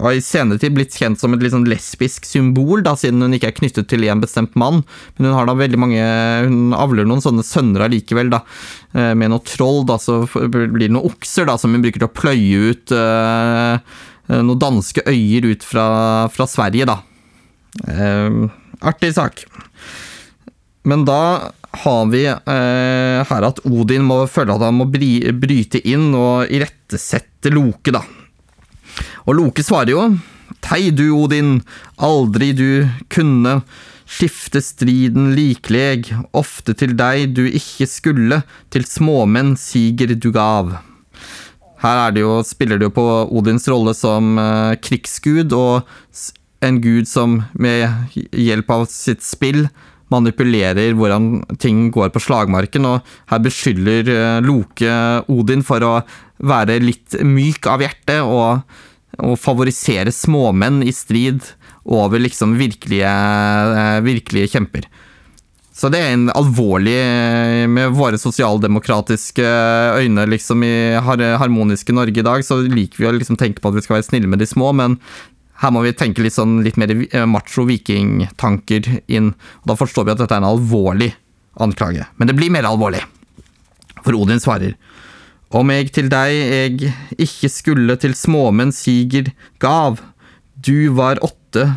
og 0.00 0.16
i 0.16 0.22
senere 0.24 0.60
tid 0.62 0.74
blitt 0.76 0.96
kjent 0.98 1.20
som 1.20 1.34
et 1.34 1.42
litt 1.44 1.54
sånn 1.54 1.68
lesbisk 1.68 2.26
symbol, 2.28 2.82
da, 2.86 2.94
siden 2.98 3.22
hun 3.24 3.36
ikke 3.36 3.50
er 3.52 3.56
knyttet 3.58 3.88
til 3.90 4.06
en 4.08 4.22
bestemt 4.22 4.56
mann. 4.58 4.82
Men 5.16 5.28
hun 5.28 5.36
har 5.38 5.48
da 5.48 5.56
veldig 5.58 5.80
mange 5.80 6.02
Hun 6.44 6.74
avler 6.76 7.06
noen 7.08 7.22
sånne 7.24 7.44
sønner 7.46 7.86
allikevel, 7.86 8.32
da. 8.32 8.42
Eh, 8.94 9.12
med 9.18 9.32
noe 9.32 9.44
troll, 9.46 9.82
da, 9.88 9.98
så 10.02 10.22
blir 10.26 10.86
det 10.86 10.92
noen 10.94 11.10
okser 11.12 11.48
da, 11.50 11.58
som 11.60 11.74
hun 11.74 11.84
bruker 11.84 12.02
til 12.02 12.10
å 12.10 12.14
pløye 12.14 12.72
ut 12.72 12.94
uh, 12.96 13.76
noen 14.34 14.60
danske 14.60 15.04
øyer 15.06 15.50
ut 15.52 15.66
fra, 15.66 15.86
fra 16.32 16.48
Sverige, 16.50 16.88
da. 16.90 17.00
Uh, 17.84 18.50
artig 18.84 19.14
sak. 19.16 19.44
Men 20.84 21.06
da 21.08 21.52
har 21.74 22.06
vi 22.12 22.26
eh, 22.28 23.20
her 23.26 23.46
at 23.48 23.62
Odin 23.66 24.04
må 24.06 24.24
føle 24.30 24.54
at 24.54 24.62
han 24.62 24.76
må 24.78 24.86
bry, 24.90 25.16
bryte 25.32 25.80
inn 25.90 26.12
og 26.14 26.52
irettesette 26.52 27.52
Loke, 27.54 27.94
da. 27.94 28.04
Og 29.24 29.38
Loke 29.38 29.64
svarer 29.64 29.94
jo, 29.94 30.06
Tei 30.64 30.90
du, 30.92 31.08
Odin, 31.16 31.58
aldri 32.00 32.52
du 32.56 32.68
kunne 33.12 33.60
skifte 34.04 34.60
striden 34.64 35.32
likleg, 35.36 36.10
ofte 36.36 36.74
til 36.76 36.92
deg 36.96 37.32
du 37.36 37.44
ikke 37.48 37.88
skulle, 37.88 38.42
til 38.72 38.84
småmenn 38.88 39.54
siger 39.60 40.14
du 40.14 40.30
gav. 40.34 40.74
Her 41.84 42.12
det 42.16 42.24
jo, 42.24 42.38
spiller 42.46 42.80
det 42.80 42.88
jo 42.88 42.96
på 42.96 43.06
Odins 43.36 43.66
rolle 43.68 43.92
som 43.96 44.38
uh, 44.40 44.76
krigsgud, 44.80 45.52
og 45.52 45.84
en 46.64 46.80
gud 46.80 47.08
som 47.08 47.42
med 47.52 48.16
hjelp 48.32 48.70
av 48.72 48.86
sitt 48.92 49.24
spill 49.24 49.66
manipulerer 50.12 50.94
hvordan 50.96 51.42
ting 51.60 51.88
går 51.92 52.12
på 52.14 52.22
slagmarken, 52.24 52.88
og 52.88 53.14
her 53.32 53.44
beskylder 53.44 54.08
uh, 54.08 54.40
Loke 54.44 54.96
Odin 55.32 55.64
for 55.66 55.84
å 55.84 55.94
være 56.44 56.80
litt 56.82 57.20
myk 57.24 57.68
av 57.72 57.84
hjerte 57.84 58.20
og 58.24 58.64
å 59.18 59.36
favorisere 59.38 60.12
småmenn 60.14 60.82
i 60.86 60.92
strid 60.94 61.42
over 61.84 62.22
liksom 62.22 62.56
virkelige, 62.58 63.10
eh, 63.10 64.00
virkelige 64.04 64.54
kjemper. 64.54 64.88
Så 65.74 65.90
det 65.90 65.98
er 65.98 66.12
en 66.14 66.28
alvorlig 66.30 67.00
Med 67.66 67.90
våre 67.98 68.14
sosialdemokratiske 68.14 69.42
øyne 69.98 70.22
liksom 70.30 70.62
i 70.62 70.94
harmoniske 71.02 71.92
Norge 71.92 72.20
i 72.20 72.22
dag, 72.22 72.44
så 72.46 72.60
liker 72.62 72.98
vi 72.98 73.08
å 73.08 73.14
liksom 73.18 73.36
tenke 73.36 73.60
på 73.60 73.72
at 73.72 73.74
vi 73.74 73.82
skal 73.82 73.96
være 73.96 74.06
snille 74.06 74.30
med 74.30 74.38
de 74.38 74.46
små, 74.46 74.72
men 74.72 75.00
her 75.62 75.72
må 75.74 75.82
vi 75.82 75.94
tenke 75.96 76.22
litt 76.22 76.36
sånn 76.36 76.62
litt 76.62 76.78
mer 76.78 76.92
eh, 76.92 77.26
macho 77.26 77.64
vikingtanker 77.66 78.86
inn. 79.06 79.32
Og 79.62 79.70
da 79.70 79.76
forstår 79.78 80.06
vi 80.06 80.14
at 80.14 80.22
dette 80.22 80.34
er 80.34 80.42
en 80.42 80.50
alvorlig 80.52 81.12
anklage. 81.62 82.06
Men 82.18 82.30
det 82.30 82.36
blir 82.38 82.52
mer 82.54 82.66
alvorlig. 82.68 83.02
For 84.04 84.16
Odin 84.18 84.42
svarer 84.42 84.74
om 85.54 85.70
eg 85.70 85.92
til 85.94 86.10
deg 86.10 86.34
eg 86.34 86.84
ikke 87.20 87.50
skulle 87.52 87.96
til 88.02 88.16
småmenn 88.18 88.72
siger 88.74 89.30
gav, 89.62 90.00
du 90.54 90.90
var 90.96 91.20
åtte 91.22 91.68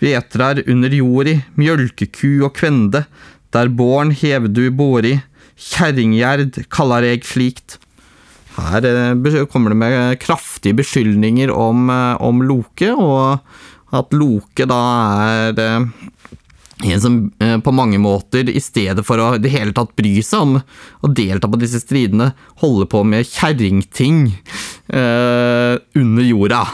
vetrar 0.00 0.62
under 0.66 0.92
jordi, 0.96 1.36
mjølkeku 1.60 2.40
og 2.46 2.54
kvende, 2.56 3.04
der 3.54 3.70
born 3.76 4.14
hev 4.16 4.48
du 4.50 4.64
bori, 4.74 5.18
kjerringgjerd 5.60 6.62
kallar 6.72 7.04
eg 7.06 7.26
slikt. 7.28 7.78
Her 8.56 8.86
eh, 8.88 9.44
kommer 9.50 9.74
det 9.74 9.78
med 9.78 10.20
kraftige 10.22 10.78
beskyldninger 10.80 11.52
om, 11.54 11.90
eh, 11.92 12.16
om 12.20 12.42
Loke, 12.42 12.90
og 12.96 13.38
at 13.96 14.16
Loke 14.16 14.66
da 14.68 14.80
er 15.26 15.60
eh, 15.60 15.86
som 17.00 17.32
eh, 17.38 17.58
på 17.60 17.72
mange 17.76 17.98
måter, 18.00 18.48
i 18.48 18.60
stedet 18.62 19.04
for 19.06 19.20
å 19.20 19.28
i 19.36 19.42
det 19.42 19.52
hele 19.52 19.74
tatt 19.76 19.92
bry 19.98 20.14
seg 20.24 20.46
om 20.46 20.58
å 20.60 21.12
delta 21.12 21.48
på 21.50 21.60
disse 21.60 21.82
stridene, 21.82 22.32
holder 22.62 22.88
på 22.90 23.02
med 23.04 23.28
kjerringting 23.28 24.26
eh, 24.88 25.74
under 26.00 26.24
jorda. 26.24 26.64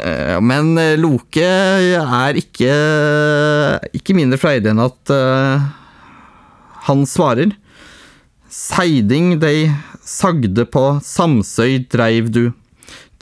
Eh, 0.00 0.38
men 0.44 0.76
eh, 0.80 0.96
Loke 1.00 1.46
er 1.46 2.40
ikke, 2.40 2.72
ikke 3.96 4.16
mindre 4.16 4.40
freidig 4.40 4.72
enn 4.72 4.84
at 4.84 5.14
eh, 5.14 5.66
han 6.88 7.06
svarer. 7.08 7.56
Seiding 8.52 9.36
dei 9.42 9.70
sagde 10.06 10.68
på 10.70 10.84
Samsøy 11.04 11.80
dreiv 11.90 12.30
du, 12.32 12.44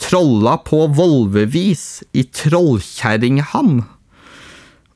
trolla 0.01 0.59
på 0.67 0.85
volvevis 0.95 2.05
i 2.13 2.27
Trollkjerringham. 2.27 3.83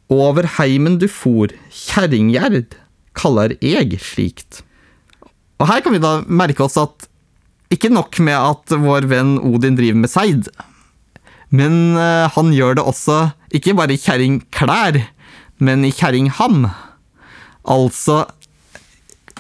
Over 0.08 0.46
heimen 0.56 0.96
du 1.00 1.08
for, 1.12 1.52
kjerringgjerd, 1.68 2.72
kaller 3.18 3.54
eg 3.60 3.98
slikt. 4.00 4.62
Og 5.58 5.68
her 5.68 5.82
kan 5.84 5.94
vi 5.94 6.00
da 6.02 6.20
merke 6.24 6.64
oss 6.64 6.78
at 6.80 7.08
ikke 7.74 7.90
nok 7.92 8.16
med 8.24 8.38
at 8.38 8.72
vår 8.80 9.08
venn 9.10 9.36
Odin 9.44 9.76
driver 9.76 10.00
med 10.00 10.12
seid, 10.12 10.48
men 11.52 11.96
uh, 11.96 12.28
han 12.32 12.52
gjør 12.52 12.78
det 12.78 12.84
også 12.88 13.18
ikke 13.56 13.74
bare 13.76 13.96
i 13.96 14.00
kjerringklær, 14.00 15.00
men 15.64 15.84
i 15.84 15.92
kjerringham. 15.92 16.68
Altså 17.68 18.22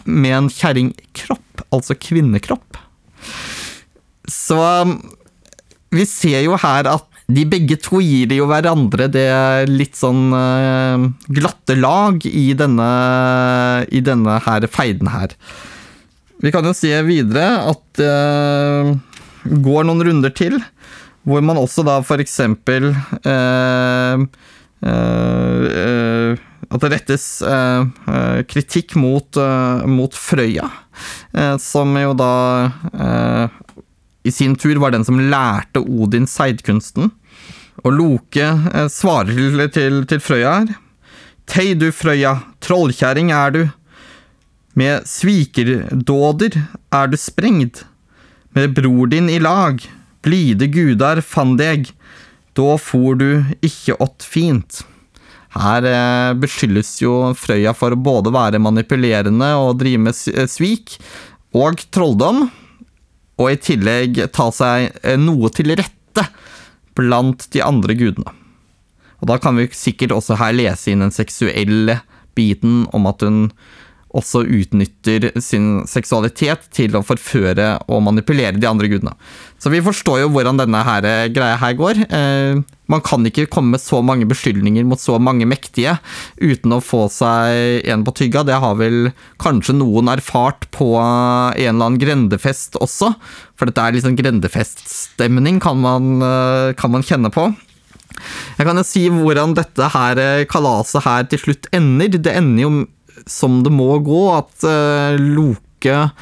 med 0.08 0.34
en 0.34 0.50
kjerringkropp, 0.52 1.64
altså 1.72 1.96
kvinnekropp. 2.00 2.80
Så 4.28 4.60
vi 5.94 6.04
ser 6.08 6.42
jo 6.44 6.56
her 6.60 6.88
at 6.88 7.07
de 7.28 7.44
begge 7.44 7.76
to 7.84 8.00
gir 8.00 8.30
jo 8.32 8.46
hverandre 8.48 9.08
det 9.12 9.28
litt 9.68 9.98
sånn 9.98 10.32
uh, 10.32 11.02
glatte 11.28 11.76
lag 11.76 12.24
i 12.24 12.54
denne, 12.56 12.88
i 13.92 14.00
denne 14.04 14.38
her 14.46 14.64
feiden 14.72 15.10
her. 15.12 15.34
Vi 16.40 16.52
kan 16.54 16.64
jo 16.64 16.72
se 16.76 16.94
videre 17.04 17.50
at 17.68 17.84
det 18.00 18.08
uh, 18.08 18.94
går 19.48 19.84
noen 19.88 20.02
runder 20.08 20.32
til, 20.32 20.56
hvor 21.28 21.44
man 21.44 21.60
også 21.60 21.84
da 21.84 21.98
for 22.04 22.20
eksempel 22.20 22.90
uh, 22.96 24.16
at 26.68 26.82
det 26.84 26.90
rettes 26.92 27.22
kritikk 28.46 28.92
mot, 29.00 29.38
mot 29.90 30.14
Frøya, 30.14 30.68
som 31.58 31.96
jo 31.98 32.12
da 32.14 32.34
i 34.28 34.34
sin 34.34 34.56
tur 34.58 34.78
var 34.82 34.92
den 34.94 35.06
som 35.06 35.20
lærte 35.20 35.80
Odin 35.80 36.28
seidkunsten. 36.28 37.10
Og 37.84 37.94
Loke 37.94 38.44
eh, 38.44 38.88
svarer 38.92 39.34
til, 39.34 39.64
til, 39.74 40.04
til 40.10 40.22
Frøya 40.22 40.54
her. 40.60 40.76
Tei 41.48 41.72
du, 41.78 41.88
Frøya, 41.94 42.34
trollkjerring 42.60 43.32
er 43.32 43.54
du. 43.54 43.62
Med 44.78 45.06
svikerdåder 45.08 46.58
er 46.94 47.08
du 47.08 47.16
sprengd. 47.18 47.82
Med 48.54 48.74
bror 48.76 49.08
din 49.10 49.30
i 49.32 49.38
lag, 49.40 49.80
blide 50.22 50.68
gudar 50.72 51.22
fann 51.24 51.56
deg. 51.58 51.88
Da 52.58 52.76
for 52.82 53.16
du 53.18 53.44
ikke 53.64 53.96
ått 54.02 54.26
fint. 54.26 54.82
Her 55.56 55.86
eh, 55.88 56.36
beskyldes 56.36 56.98
jo 57.00 57.32
Frøya 57.38 57.72
for 57.76 57.94
å 57.94 58.00
både 58.00 58.32
være 58.34 58.60
manipulerende 58.60 59.54
og 59.56 59.78
drive 59.80 60.04
med 60.10 60.18
eh, 60.34 60.48
svik, 60.50 60.98
og 61.56 61.80
trolldom 61.94 62.44
og 63.38 63.52
i 63.52 63.60
tillegg 63.62 64.20
ta 64.34 64.50
seg 64.54 64.90
eh, 65.02 65.18
noe 65.20 65.50
til 65.54 65.72
rette 65.78 66.24
blant 66.98 67.46
de 67.54 67.62
andre 67.62 67.94
gudene. 67.98 68.34
Og 69.18 69.30
da 69.30 69.38
kan 69.42 69.58
vi 69.58 69.68
sikkert 69.74 70.14
også 70.14 70.38
her 70.38 70.54
lese 70.54 70.92
inn 70.92 71.02
den 71.02 71.14
seksuelle 71.14 72.00
biten 72.38 72.84
om 72.94 73.06
at 73.10 73.22
hun 73.26 73.48
også 74.18 74.44
utnytter 74.46 75.28
sin 75.42 75.82
seksualitet 75.88 76.70
til 76.74 76.96
å 76.96 77.04
forføre 77.04 77.74
og 77.92 78.04
manipulere 78.06 78.56
de 78.56 78.68
andre 78.68 78.88
gudene. 78.90 79.12
Så 79.58 79.72
vi 79.74 79.80
forstår 79.82 80.20
jo 80.22 80.30
hvordan 80.30 80.60
denne 80.60 80.80
her, 80.86 81.04
eh, 81.04 81.28
greia 81.34 81.56
her 81.58 81.74
går. 81.74 82.04
Eh, 82.06 82.60
man 82.88 83.02
kan 83.02 83.26
ikke 83.26 83.48
komme 83.50 83.74
med 83.74 83.82
så 83.82 83.98
mange 84.06 84.26
beskyldninger 84.30 84.86
mot 84.86 85.00
så 85.02 85.18
mange 85.18 85.48
mektige 85.50 85.98
uten 86.38 86.72
å 86.72 86.80
få 86.82 87.08
seg 87.10 87.84
en 87.90 88.04
på 88.06 88.14
tygga. 88.14 88.46
Det 88.46 88.54
har 88.54 88.78
vel 88.78 89.10
kanskje 89.42 89.74
noen 89.74 90.08
erfart 90.14 90.70
på 90.70 90.94
en 90.94 91.58
eller 91.58 91.90
annen 91.90 91.98
grendefest 91.98 92.78
også. 92.78 93.16
For 93.58 93.66
dette 93.66 93.82
er 93.82 93.92
litt 93.92 94.06
sånn 94.06 94.18
grendefeststemning, 94.18 95.60
kan 95.60 95.82
man, 95.82 96.22
eh, 96.22 96.72
kan 96.74 96.94
man 96.94 97.02
kjenne 97.02 97.32
på. 97.34 97.50
Jeg 98.58 98.66
kan 98.66 98.76
jo 98.76 98.82
si 98.86 99.08
hvordan 99.10 99.54
dette 99.54 99.90
her 99.90 100.18
eh, 100.18 100.44
kalaset 100.44 101.02
her 101.02 101.24
til 101.24 101.38
slutt 101.38 101.66
ender. 101.72 102.08
Det 102.08 102.30
ender 102.30 102.62
jo 102.62 102.86
som 103.26 103.64
det 103.64 103.72
må 103.74 103.98
gå, 103.98 104.38
at 104.38 104.62
Loke 105.18 106.12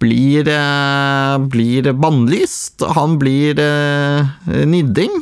blir, 0.00 0.48
uh, 0.48 1.36
blir 1.52 1.92
bannlyst. 1.92 2.82
Han 2.96 3.18
blir 3.20 3.60
uh, 3.60 4.26
nidding 4.66 5.20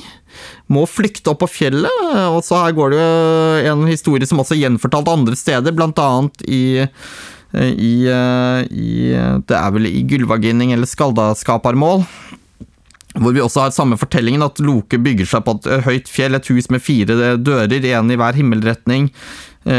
må 0.68 0.84
flykte 0.88 1.32
opp 1.32 1.42
på 1.42 1.50
fjellet. 1.50 2.04
Og 2.28 2.42
så 2.46 2.60
her 2.60 2.76
går 2.76 2.92
det 2.92 3.00
jo 3.00 3.72
en 3.72 3.88
historie 3.88 4.28
som 4.28 4.40
også 4.42 4.56
er 4.56 4.66
gjenfortalt 4.66 5.10
andre 5.10 5.36
steder, 5.38 5.74
blant 5.74 5.98
annet 6.02 6.44
i 6.46 6.62
i, 7.56 8.04
i 8.04 8.88
Det 9.48 9.56
er 9.56 9.70
vel 9.72 9.86
i 9.88 10.02
Gullvaginning 10.04 10.74
eller 10.74 10.88
Skaldaskaparmål. 10.88 12.04
Hvor 13.18 13.32
vi 13.32 13.40
også 13.40 13.64
har 13.64 13.72
samme 13.72 13.96
fortellingen, 13.96 14.44
at 14.44 14.60
Loke 14.60 15.00
bygger 15.00 15.30
seg 15.30 15.46
på 15.46 15.54
et 15.56 15.70
høyt 15.86 16.12
fjell, 16.12 16.36
et 16.36 16.50
hus 16.52 16.68
med 16.68 16.84
fire 16.84 17.16
dører, 17.40 17.72
én 17.80 18.12
i 18.12 18.18
hver 18.20 18.36
himmelretning, 18.36 19.08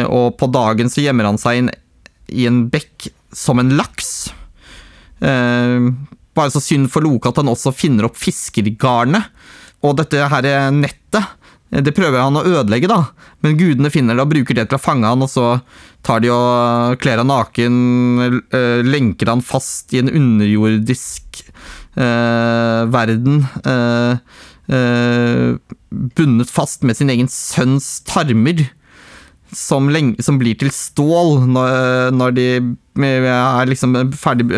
og 0.10 0.34
på 0.42 0.50
dagen 0.50 0.90
så 0.90 1.06
gjemmer 1.06 1.30
han 1.30 1.38
seg 1.40 1.62
inn 1.62 1.70
i 2.34 2.50
en 2.50 2.64
bekk 2.74 3.12
som 3.38 3.62
en 3.62 3.78
laks. 3.78 4.32
Bare 5.20 6.54
så 6.54 6.62
synd 6.64 6.88
for 6.94 7.04
Loke 7.04 7.28
at 7.28 7.40
han 7.42 7.52
også 7.52 7.74
finner 7.76 8.08
opp 8.08 8.16
fiskergarnet 8.20 9.28
og 9.84 9.98
dette 10.00 10.28
her 10.32 10.46
nettet, 10.76 11.36
det 11.70 11.94
prøver 11.94 12.18
han 12.18 12.38
å 12.38 12.46
ødelegge, 12.48 12.90
da. 12.90 13.04
Men 13.46 13.58
gudene 13.60 13.92
finner 13.94 14.18
det 14.18 14.24
og 14.26 14.32
bruker 14.32 14.58
det 14.58 14.66
til 14.72 14.80
å 14.80 14.82
fange 14.82 15.10
han, 15.10 15.22
og 15.22 15.30
så 15.30 15.60
tar 16.06 16.24
de 16.24 16.32
og 16.34 16.98
kler 17.04 17.22
han 17.22 17.30
naken, 17.30 17.76
eh, 18.50 18.82
lenker 18.86 19.30
han 19.30 19.44
fast 19.46 19.94
i 19.94 20.02
en 20.02 20.10
underjordisk 20.10 21.44
eh, 21.94 22.82
verden. 22.90 23.44
Eh, 23.62 24.18
eh, 24.74 25.78
bundet 26.18 26.50
fast 26.50 26.84
med 26.84 26.98
sin 26.98 27.14
egen 27.14 27.30
sønns 27.30 28.00
tarmer. 28.10 28.66
Som, 29.56 29.88
lenge, 29.90 30.22
som 30.22 30.38
blir 30.38 30.58
til 30.60 30.70
stål 30.74 31.48
når, 31.50 32.14
når 32.14 32.36
de 32.38 32.48
er 33.00 33.70
liksom 33.70 33.96
ferdig, 34.14 34.50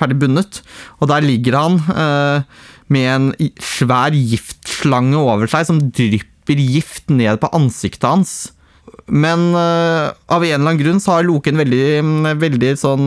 ferdig 0.00 0.16
bundet. 0.22 0.62
Og 1.02 1.10
der 1.10 1.26
ligger 1.26 1.58
han. 1.58 1.80
Eh, 1.92 2.64
med 2.92 3.08
en 3.12 3.26
svær 3.60 4.14
giftslange 4.16 5.18
over 5.20 5.50
seg 5.50 5.66
som 5.68 5.80
drypper 5.92 6.60
gift 6.60 7.12
ned 7.12 7.40
på 7.42 7.50
ansiktet 7.56 8.08
hans. 8.08 8.32
Men 9.08 9.50
uh, 9.56 10.14
av 10.28 10.44
en 10.44 10.54
eller 10.54 10.64
annen 10.64 10.80
grunn 10.80 11.02
så 11.02 11.16
har 11.16 11.28
Loke 11.28 11.52
en 11.52 11.60
veldig, 11.60 12.36
veldig 12.40 12.72
sånn 12.80 13.06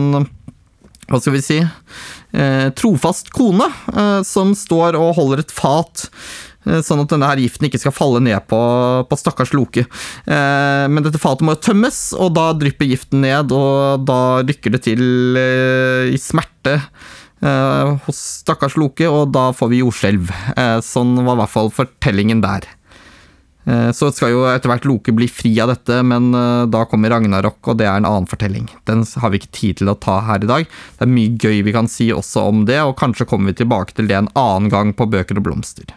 Hva 1.10 1.18
skal 1.20 1.34
vi 1.36 1.42
si 1.44 1.58
uh, 1.62 2.68
Trofast 2.78 3.30
kone 3.34 3.66
uh, 3.90 4.22
som 4.26 4.54
står 4.58 4.98
og 4.98 5.14
holder 5.18 5.42
et 5.42 5.54
fat. 5.54 6.06
Sånn 6.62 7.02
at 7.02 7.10
denne 7.10 7.26
her 7.26 7.40
giften 7.42 7.66
ikke 7.66 7.80
skal 7.82 7.94
falle 7.96 8.20
ned 8.22 8.38
på, 8.46 8.58
på 9.10 9.18
stakkars 9.18 9.50
Loke. 9.56 9.82
men 10.26 11.02
dette 11.02 11.18
fatet 11.18 11.42
må 11.42 11.56
jo 11.56 11.62
tømmes, 11.66 11.98
og 12.14 12.36
da 12.36 12.52
drypper 12.54 12.86
giften 12.86 13.24
ned, 13.24 13.50
og 13.50 14.04
da 14.06 14.20
rykker 14.46 14.76
det 14.76 14.84
til 14.86 15.02
i 16.12 16.20
smerte 16.22 16.76
eh, 17.42 17.96
hos 18.06 18.20
stakkars 18.42 18.76
Loke, 18.80 19.08
og 19.08 19.32
da 19.34 19.50
får 19.56 19.72
vi 19.72 19.82
jordskjelv. 19.82 20.30
Eh, 20.56 20.78
sånn 20.84 21.16
var 21.22 21.36
i 21.36 21.42
hvert 21.42 21.54
fall 21.56 21.72
fortellingen 21.74 22.42
der. 22.44 22.68
Eh, 23.64 23.90
så 23.94 24.10
skal 24.14 24.32
jo 24.34 24.44
etter 24.50 24.70
hvert 24.72 24.86
Loke 24.88 25.14
bli 25.14 25.28
fri 25.30 25.52
av 25.62 25.72
dette, 25.72 26.00
men 26.06 26.32
eh, 26.34 26.66
da 26.72 26.84
kommer 26.90 27.14
Ragnarok, 27.14 27.60
og 27.66 27.80
det 27.80 27.88
er 27.88 28.00
en 28.00 28.08
annen 28.08 28.28
fortelling. 28.30 28.68
Den 28.88 29.04
har 29.22 29.32
vi 29.32 29.42
ikke 29.42 29.56
tid 29.58 29.82
til 29.82 29.92
å 29.92 29.98
ta 29.98 30.20
her 30.28 30.44
i 30.44 30.50
dag. 30.50 30.70
Det 30.98 31.06
er 31.06 31.16
mye 31.16 31.34
gøy 31.38 31.64
vi 31.66 31.74
kan 31.76 31.90
si 31.90 32.10
også 32.14 32.46
om 32.52 32.64
det, 32.70 32.80
og 32.82 32.98
kanskje 33.00 33.28
kommer 33.30 33.52
vi 33.52 33.62
tilbake 33.62 33.98
til 33.98 34.10
det 34.10 34.18
en 34.18 34.32
annen 34.38 34.72
gang 34.72 34.94
på 34.96 35.10
Bøker 35.10 35.40
og 35.40 35.50
blomster. 35.50 35.90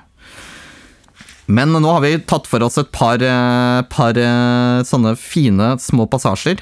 Men 1.45 1.75
nå 1.77 1.86
har 1.86 2.01
vi 2.01 2.15
tatt 2.25 2.47
for 2.49 2.63
oss 2.65 2.79
et 2.81 2.89
par, 2.93 3.21
eh, 3.21 3.81
par 3.91 4.17
eh, 4.17 4.81
sånne 4.88 5.13
fine 5.19 5.75
små 5.81 6.08
passasjer. 6.10 6.62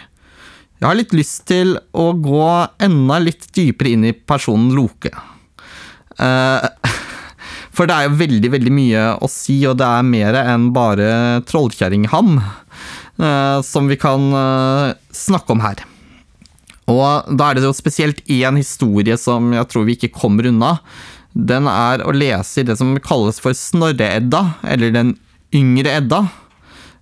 Jeg 0.80 0.88
har 0.90 0.98
litt 1.00 1.16
lyst 1.16 1.46
til 1.48 1.78
å 1.96 2.10
gå 2.20 2.48
enda 2.84 3.20
litt 3.24 3.48
dypere 3.56 3.94
inn 3.96 4.04
i 4.10 4.12
personen 4.12 4.74
Loke. 4.76 5.14
Uh, 6.20 6.60
for 7.76 7.88
det 7.88 7.96
er 7.96 8.10
jo 8.10 8.20
veldig, 8.20 8.52
veldig 8.58 8.74
mye 8.76 9.06
å 9.24 9.30
si, 9.32 9.62
og 9.70 9.80
det 9.80 9.88
er 9.88 10.04
mer 10.10 10.38
enn 10.44 10.68
bare 10.76 11.08
trollkjerringham 11.48 12.36
som 13.64 13.88
vi 13.88 13.96
kan 14.02 14.24
snakke 15.14 15.54
om 15.54 15.62
her. 15.62 15.84
Og 16.90 17.30
da 17.38 17.52
er 17.52 17.60
det 17.60 17.68
jo 17.68 17.76
spesielt 17.78 18.24
én 18.26 18.58
historie 18.58 19.16
som 19.22 19.52
jeg 19.54 19.70
tror 19.70 19.86
vi 19.88 19.96
ikke 19.96 20.16
kommer 20.18 20.50
unna. 20.50 20.72
Den 21.34 21.68
er 21.70 22.04
å 22.06 22.14
lese 22.14 22.62
i 22.62 22.68
det 22.68 22.78
som 22.78 22.94
kalles 23.02 23.40
for 23.42 23.58
Snorre-Edda, 23.58 24.46
eller 24.70 24.94
Den 24.94 25.16
yngre 25.54 25.98
Edda. 25.98 26.24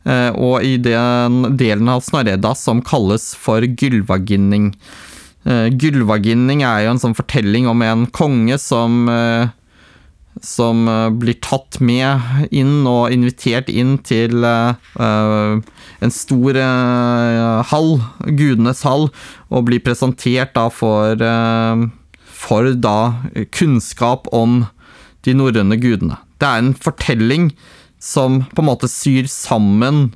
Eh, 0.07 0.31
og 0.33 0.63
i 0.65 0.77
den 0.81 1.57
delen 1.59 1.91
av 1.91 2.03
Snorredda 2.05 2.55
som 2.57 2.81
kalles 2.81 3.31
for. 3.37 3.61
Gullvaginning 3.61 4.73
Gylvaginning 5.41 6.59
er 6.61 6.83
jo 6.83 6.91
en 6.91 6.99
sånn 7.01 7.15
fortelling 7.17 7.65
om 7.65 7.81
en 7.81 8.03
konge 8.13 8.59
som 8.61 9.07
eh, 9.09 9.49
som 10.45 10.85
blir 11.19 11.35
tatt 11.43 11.79
med 11.83 12.53
inn 12.55 12.85
og 12.87 13.11
invitert 13.11 13.67
inn 13.67 13.97
til 14.07 14.45
en 14.47 16.13
stor 16.15 16.59
hall, 17.67 17.91
gudenes 18.23 18.85
hall, 18.87 19.09
og 19.51 19.65
blir 19.67 19.83
presentert 19.83 20.55
da 20.55 20.69
for, 20.71 21.19
for 22.41 22.73
da 22.73 22.97
kunnskap 23.53 24.29
om 24.33 24.63
de 25.25 25.35
norrøne 25.37 25.77
gudene. 25.81 26.17
Det 26.41 26.47
er 26.47 26.63
en 26.63 26.73
fortelling 26.73 27.51
som 28.01 28.41
på 28.49 28.63
en 28.63 28.69
måte 28.71 28.89
syr 28.89 29.29
sammen, 29.29 30.09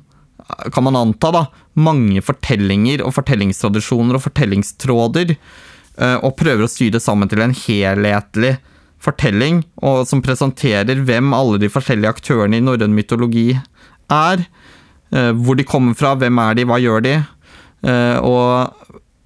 kan 0.74 0.86
man 0.86 0.98
anta, 0.98 1.30
da, 1.34 1.44
mange 1.78 2.22
fortellinger 2.24 3.04
og 3.06 3.14
fortellingstradisjoner 3.14 4.18
og 4.18 4.24
fortellingstråder, 4.24 5.36
eh, 5.36 6.16
og 6.16 6.36
prøver 6.40 6.66
å 6.66 6.70
sy 6.70 6.90
sammen 6.98 7.30
til 7.30 7.44
en 7.44 7.54
helhetlig 7.54 8.56
fortelling, 9.02 9.62
og 9.86 10.06
som 10.08 10.22
presenterer 10.24 11.04
hvem 11.06 11.34
alle 11.36 11.60
de 11.62 11.70
forskjellige 11.70 12.16
aktørene 12.16 12.58
i 12.58 12.64
norrøn 12.64 12.96
mytologi 12.96 13.52
er. 14.10 14.46
Eh, 15.14 15.30
hvor 15.30 15.54
de 15.54 15.68
kommer 15.68 15.94
fra, 15.94 16.16
hvem 16.18 16.42
er 16.42 16.58
de, 16.58 16.66
hva 16.66 16.82
gjør 16.82 17.06
de? 17.06 17.16
Eh, 17.86 18.18
og 18.18 18.72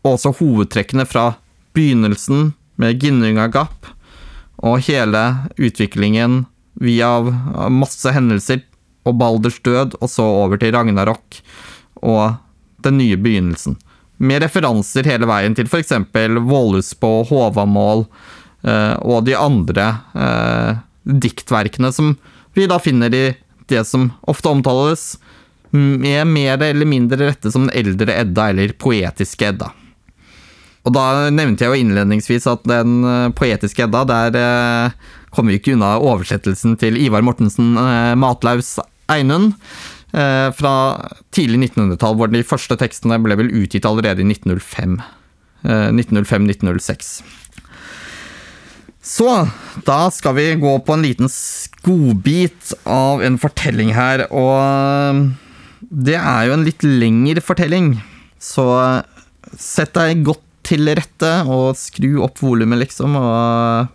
også 0.05 0.35
hovedtrekkene 0.37 1.07
fra 1.09 1.31
begynnelsen 1.77 2.51
med 2.81 3.03
Ginnunga 3.03 3.49
Gap 3.53 3.89
og 4.61 4.83
hele 4.89 5.23
utviklingen 5.61 6.45
via 6.81 7.13
masse 7.73 8.13
hendelser 8.15 8.65
og 9.09 9.17
Balders 9.21 9.59
død, 9.65 9.97
og 10.01 10.11
så 10.13 10.25
over 10.25 10.61
til 10.61 10.75
Ragnarok 10.75 11.41
og 12.05 12.37
den 12.85 12.99
nye 13.01 13.17
begynnelsen. 13.21 13.79
Med 14.21 14.45
referanser 14.45 15.09
hele 15.09 15.29
veien 15.29 15.57
til 15.57 15.69
f.eks. 15.69 15.95
Vålhusbå, 16.13 17.13
Håvamål 17.31 18.05
eh, 18.69 18.97
og 19.01 19.25
de 19.29 19.37
andre 19.37 19.87
eh, 20.13 20.81
diktverkene 21.05 21.93
som 21.97 22.15
vi 22.57 22.69
da 22.69 22.81
finner 22.83 23.15
i 23.17 23.27
det 23.71 23.85
som 23.89 24.11
ofte 24.29 24.51
omtales 24.51 25.15
med 25.71 26.27
mer 26.27 26.63
eller 26.67 26.89
mindre 26.89 27.31
rette 27.31 27.53
som 27.53 27.69
den 27.69 27.77
eldre 27.79 28.17
Edda, 28.19 28.49
eller 28.51 28.75
poetiske 28.75 29.53
Edda. 29.53 29.71
Og 30.89 30.95
da 30.97 31.29
nevnte 31.35 31.67
jeg 31.67 31.73
jo 31.73 31.85
innledningsvis 31.85 32.47
at 32.51 32.65
den 32.69 33.01
eh, 33.05 33.29
poetiske 33.37 33.85
Edda, 33.85 34.05
der 34.09 34.39
eh, 34.41 35.17
kommer 35.35 35.53
vi 35.53 35.61
ikke 35.61 35.75
unna 35.77 35.97
oversettelsen 36.01 36.79
til 36.81 36.97
Ivar 37.01 37.25
Mortensen 37.27 37.75
eh, 37.77 38.13
Matlaus 38.19 38.79
Einund. 39.11 39.57
Fra 40.11 40.71
tidlig 41.31 41.69
1900-tall, 41.69 42.17
hvor 42.19 42.27
de 42.33 42.41
første 42.43 42.75
tekstene 42.75 43.21
ble 43.23 43.37
vel 43.39 43.53
utgitt 43.61 43.85
allerede 43.87 44.25
i 44.25 44.27
1905. 44.27 44.97
1905-1906. 45.63 47.21
Eh, 47.23 47.37
Så 49.07 49.29
da 49.87 50.01
skal 50.11 50.35
vi 50.35 50.49
gå 50.59 50.73
på 50.83 50.97
en 50.97 51.07
liten 51.07 51.31
skobit 51.31 52.75
av 52.91 53.23
en 53.23 53.39
fortelling 53.39 53.95
her, 53.95 54.27
og 54.35 55.31
det 55.91 56.19
er 56.19 56.49
jo 56.49 56.57
en 56.59 56.67
litt 56.67 56.83
lengre 56.83 57.41
fortelling. 57.47 57.95
Så 58.43 58.67
sett 59.55 59.95
deg 59.95 60.27
godt 60.27 60.43
til 60.71 60.87
rette 60.95 61.31
og 61.51 61.75
skru 61.79 62.21
opp 62.25 62.41
volumet, 62.45 62.85
liksom, 62.85 63.17
og, 63.19 63.91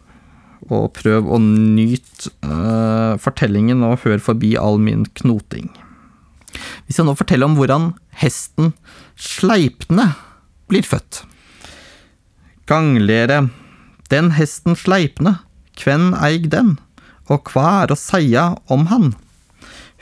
og, 0.68 0.90
prøv 0.98 1.30
å 1.32 1.40
nyte 1.42 2.32
uh, 2.44 3.16
fortellingen 3.22 3.84
og 3.88 4.02
hør 4.04 4.22
forbi 4.24 4.56
all 4.60 4.80
min 4.82 5.06
knoting. 5.22 5.70
Vi 6.88 6.96
skal 6.96 7.08
nå 7.08 7.16
fortelle 7.18 7.48
om 7.48 7.56
hvordan 7.58 7.94
hesten 8.20 8.74
Sleipne 9.20 10.12
blir 10.72 10.86
født. 10.88 11.24
Ganglere, 12.68 13.46
den 14.12 14.34
hesten 14.36 14.76
Sleipne, 14.80 15.38
kven 15.80 16.12
eig 16.18 16.50
den, 16.52 16.76
og 17.32 17.52
hva 17.54 17.86
er 17.86 17.94
å 17.94 18.00
seia 18.00 18.52
om 18.72 18.88
han? 18.92 19.14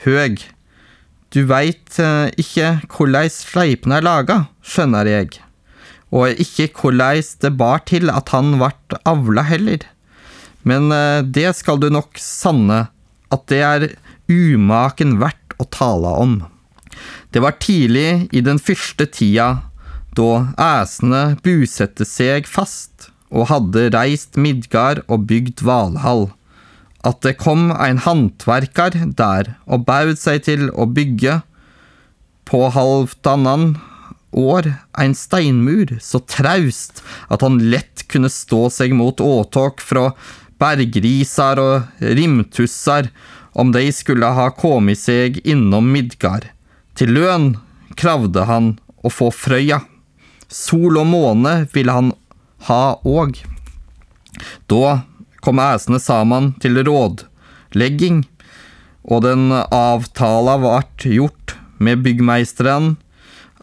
Høg, 0.04 0.42
du 1.34 1.44
veit 1.50 1.98
uh, 2.02 2.30
ikke 2.40 2.80
korleis 2.90 3.42
Sleipne 3.46 4.00
er 4.00 4.06
laga, 4.06 4.44
skjønner 4.66 5.10
jeg 5.10 5.43
og 6.12 6.40
ikke 6.40 6.68
korleis 6.76 7.34
det 7.42 7.54
bar 7.58 7.84
til 7.88 8.10
at 8.12 8.32
han 8.34 8.58
vart 8.60 8.96
avla 9.08 9.44
heller. 9.48 9.84
Men 10.64 10.92
eh, 10.92 11.22
det 11.22 11.52
skal 11.58 11.80
du 11.80 11.90
nok 11.92 12.18
sanne, 12.20 12.86
at 13.32 13.46
det 13.50 13.62
er 13.66 13.86
umaken 14.30 15.18
verdt 15.20 15.56
å 15.60 15.66
tale 15.70 16.12
om. 16.20 16.36
Det 17.34 17.42
var 17.42 17.58
tidlig 17.62 18.28
i 18.32 18.42
den 18.44 18.60
første 18.62 19.06
tida, 19.10 19.66
da 20.14 20.54
æsene 20.60 21.34
busette 21.42 22.06
seg 22.06 22.46
fast 22.46 23.08
og 23.34 23.48
hadde 23.50 23.88
reist 23.94 24.38
Midgard 24.38 25.02
og 25.08 25.26
bygd 25.30 25.64
Valhall, 25.66 26.28
at 27.04 27.18
det 27.26 27.34
kom 27.40 27.72
ein 27.74 27.98
handverkar 28.04 28.94
der 29.18 29.56
og 29.66 29.82
baud 29.88 30.14
seg 30.20 30.46
til 30.46 30.68
å 30.70 30.86
bygge 30.86 31.40
på 32.48 32.62
halvtannan 32.76 33.74
år 34.34 34.68
ein 34.98 35.14
steinmur 35.16 35.96
så 36.02 36.20
traust 36.28 37.02
at 37.32 37.44
han 37.46 37.60
lett 37.70 38.04
kunne 38.10 38.30
stå 38.32 38.66
seg 38.72 38.94
mot 38.96 39.22
åtak 39.22 39.82
fra 39.82 40.10
bergrisar 40.60 41.60
og 41.62 42.04
rimtussar 42.18 43.10
om 43.54 43.70
de 43.74 43.86
skulle 43.94 44.26
ha 44.36 44.48
kommet 44.50 44.98
seg 44.98 45.38
innom 45.46 45.92
Midgard. 45.94 46.48
Til 46.98 47.14
lønn 47.14 47.54
kravde 47.98 48.46
han 48.48 48.74
å 49.04 49.10
få 49.12 49.30
Frøya. 49.34 49.80
Sol 50.50 50.98
og 50.98 51.06
måne 51.10 51.54
ville 51.74 51.94
han 51.94 52.12
ha 52.68 52.96
òg. 53.06 53.38
Da 54.70 55.04
kom 55.44 55.60
æsene 55.62 56.00
sammen 56.02 56.52
til 56.62 56.80
rådlegging, 56.86 58.24
og 59.04 59.24
den 59.26 59.50
avtala 59.52 60.56
vart 60.62 61.04
gjort 61.04 61.56
med 61.78 62.02
byggmeisteren 62.06 62.94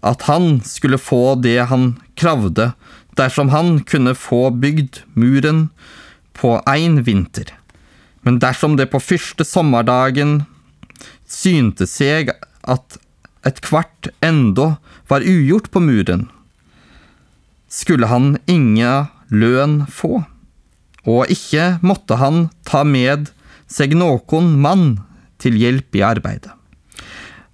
at 0.02 0.26
han 0.30 0.62
skulle 0.66 0.98
få 0.98 1.36
det 1.42 1.70
han 1.70 1.96
kravde, 2.20 2.72
dersom 3.18 3.52
han 3.54 3.80
kunne 3.86 4.16
få 4.18 4.50
bygd 4.50 5.04
muren 5.14 5.70
på 6.34 6.58
én 6.70 7.02
vinter. 7.06 7.52
Men 8.22 8.40
dersom 8.42 8.78
det 8.78 8.90
på 8.92 9.02
første 9.02 9.46
sommerdagen 9.46 10.44
synte 11.30 11.88
seg 11.90 12.34
at 12.62 12.98
et 13.48 13.62
kvart 13.66 14.12
enda 14.22 14.76
var 15.10 15.26
ugjort 15.26 15.72
på 15.74 15.82
muren, 15.82 16.28
skulle 17.72 18.10
han 18.12 18.36
ingen 18.52 19.08
løn 19.32 19.82
få, 19.90 20.24
og 21.08 21.32
ikke 21.34 21.78
måtte 21.82 22.20
han 22.22 22.50
ta 22.68 22.84
med 22.86 23.32
seg 23.72 23.96
noen 23.98 24.52
mann 24.62 24.86
til 25.42 25.58
hjelp 25.58 25.98
i 25.98 26.04
arbeidet. 26.06 26.54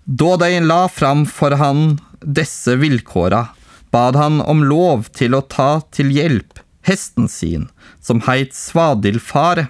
Da 0.08 0.36
de 0.40 0.60
la 0.64 0.86
fram 0.88 1.26
for 1.28 1.56
han 1.60 1.98
disse 2.22 2.76
vilkåra 2.76 3.48
bad 3.92 4.16
han 4.16 4.42
om 4.42 4.64
lov 4.68 5.10
til 5.16 5.36
å 5.38 5.42
ta 5.42 5.82
til 5.96 6.12
hjelp 6.14 6.60
hesten 6.88 7.28
sin, 7.28 7.68
som 8.00 8.22
heit 8.28 8.56
Svadilfare, 8.56 9.68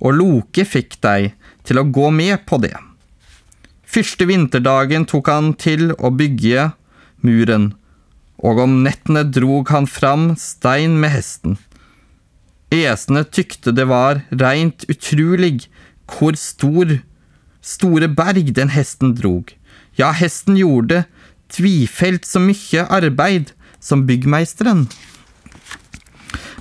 og 0.00 0.16
Loke 0.16 0.64
fikk 0.68 0.98
deg 1.04 1.32
til 1.66 1.80
å 1.80 1.88
gå 1.88 2.08
med 2.14 2.44
på 2.48 2.58
det. 2.62 2.74
Første 3.92 4.26
vinterdagen 4.28 5.04
tok 5.08 5.28
han 5.28 5.52
til 5.60 5.92
å 5.98 6.12
bygge 6.16 6.70
muren, 7.24 7.72
og 8.42 8.62
om 8.64 8.80
nettene 8.86 9.22
drog 9.28 9.70
han 9.70 9.86
fram 9.86 10.32
stein 10.40 10.96
med 11.00 11.12
hesten. 11.14 11.58
Esene 12.72 13.22
tykte 13.28 13.74
det 13.76 13.84
var 13.90 14.22
reint 14.32 14.86
utrolig 14.88 15.68
hvor 16.08 16.36
stor, 16.40 16.96
store 17.60 18.08
berg 18.08 18.54
den 18.56 18.72
hesten 18.72 19.12
drog. 19.18 19.52
Ja, 20.00 20.10
hesten 20.16 20.56
gjorde 20.56 21.04
tvifelt 21.52 22.26
så 22.28 22.40
mye 22.42 22.86
arbeid 22.88 23.52
som 23.82 24.06
byggmeisteren. 24.08 24.86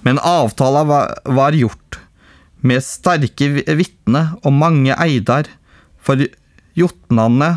Men 0.01 0.19
avtala 0.19 0.83
var, 1.25 1.53
gjort, 1.53 1.99
med 2.61 2.83
sterke 2.85 3.49
vitne 3.77 4.23
og 4.41 4.53
mange 4.53 4.95
eidar, 4.97 5.47
for 6.01 6.21
jotnane 6.77 7.51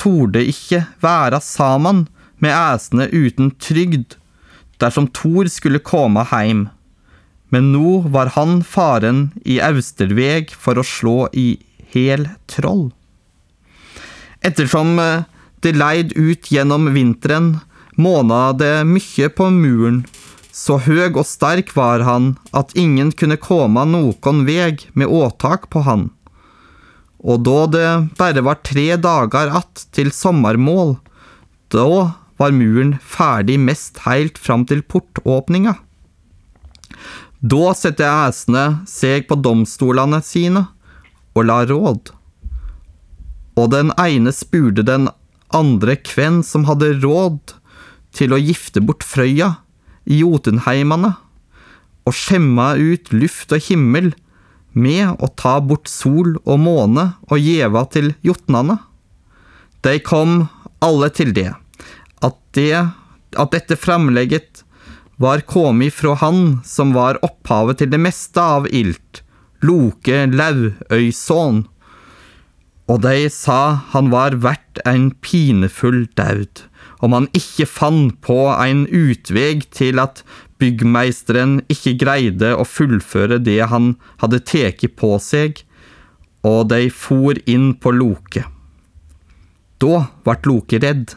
torde 0.00 0.44
ikke 0.44 0.82
være 1.04 1.40
saman 1.44 2.06
med 2.40 2.52
æsene 2.52 3.08
uten 3.12 3.52
trygd 3.60 4.16
dersom 4.80 5.08
Thor 5.16 5.48
skulle 5.52 5.80
komme 5.84 6.24
heim. 6.32 6.66
Men 7.52 7.70
nå 7.72 8.00
var 8.12 8.32
han 8.34 8.60
faren 8.66 9.30
i 9.44 9.60
Austerveg 9.64 10.52
for 10.52 10.80
å 10.80 10.84
slå 10.84 11.16
i 11.32 11.56
hel 11.94 12.26
troll. 12.50 12.90
Ettersom 14.44 14.98
det 15.66 15.74
leid 15.74 16.12
ut 16.14 16.50
gjennom 16.52 16.92
vinteren, 16.94 17.56
måna 17.98 18.52
det 18.54 18.84
mykje 18.86 19.32
på 19.34 19.48
muren. 19.50 20.04
Så 20.54 20.78
høg 20.86 21.18
og 21.20 21.26
sterk 21.28 21.74
var 21.76 22.04
han 22.06 22.36
at 22.56 22.72
ingen 22.78 23.10
kunne 23.12 23.36
komme 23.40 23.82
nokon 23.90 24.44
veg 24.46 24.86
med 24.94 25.10
åtak 25.12 25.66
på 25.72 25.82
han. 25.88 26.06
Og 27.26 27.42
da 27.44 27.58
det 27.72 27.88
bare 28.20 28.44
var 28.46 28.62
tre 28.62 28.96
dager 28.96 29.48
att 29.48 29.88
til 29.92 30.12
sommermål, 30.12 30.96
da 31.68 32.14
var 32.38 32.52
muren 32.52 32.96
ferdig 33.02 33.58
mest 33.60 33.98
heilt 34.06 34.38
fram 34.38 34.64
til 34.66 34.82
portåpninga. 34.82 35.74
Da 37.40 37.74
sette 37.74 38.06
æsene 38.06 38.86
seg 38.88 39.26
på 39.28 39.36
domstolene 39.36 40.22
sine 40.22 40.66
og 41.34 41.48
la 41.50 41.64
råd. 41.68 42.12
Og 43.56 43.70
den 43.72 43.92
ene 44.00 44.32
spurte 44.32 44.84
den 44.86 45.08
andre 45.54 45.96
kven 46.00 46.42
som 46.46 46.66
hadde 46.68 46.96
råd 47.02 47.54
til 48.16 48.32
å 48.32 48.40
gifte 48.40 48.82
bort 48.84 49.04
Frøya 49.06 49.56
i 50.06 50.20
Jotunheimane, 50.22 51.14
og 52.06 52.14
skjemma 52.14 52.74
ut 52.78 53.10
luft 53.14 53.52
og 53.54 53.64
himmel 53.66 54.12
med 54.76 55.16
å 55.24 55.30
ta 55.40 55.56
bort 55.64 55.88
sol 55.90 56.36
og 56.44 56.60
måne 56.62 57.08
og 57.26 57.40
gjeva 57.40 57.86
til 57.90 58.12
jotnane. 58.26 58.78
De 59.82 59.96
kom 60.04 60.46
alle 60.84 61.08
til 61.14 61.32
det, 61.34 61.50
at, 62.22 62.38
det, 62.54 62.84
at 63.34 63.52
dette 63.54 63.78
framlegget 63.80 64.62
var 65.16 65.42
kommet 65.48 65.94
fra 65.96 66.14
han 66.20 66.58
som 66.66 66.92
var 66.96 67.18
opphavet 67.24 67.80
til 67.80 67.92
det 67.92 68.00
meste 68.02 68.42
av 68.42 68.68
ilt, 68.68 69.22
Loke 69.64 70.26
Lauøysson, 70.28 71.64
og 72.86 73.02
de 73.02 73.26
sa 73.32 73.60
han 73.92 74.10
var 74.12 74.38
verdt 74.44 74.80
en 74.86 75.10
pinefull 75.24 76.04
daud, 76.18 76.62
om 77.02 77.16
han 77.16 77.28
ikke 77.36 77.66
fant 77.68 78.14
på 78.24 78.38
en 78.54 78.84
utveg 78.86 79.66
til 79.74 79.98
at 80.02 80.22
byggmeisteren 80.62 81.58
ikke 81.72 81.96
greide 82.00 82.54
å 82.56 82.64
fullføre 82.64 83.40
det 83.42 83.58
han 83.72 83.94
hadde 84.22 84.42
tatt 84.46 84.86
på 84.96 85.16
seg, 85.22 85.62
og 86.46 86.70
de 86.70 86.86
for 86.94 87.38
inn 87.50 87.72
på 87.74 87.92
Loke. 87.92 88.46
Da 89.82 90.06
ble 90.24 90.38
Loke 90.46 90.80
redd, 90.80 91.16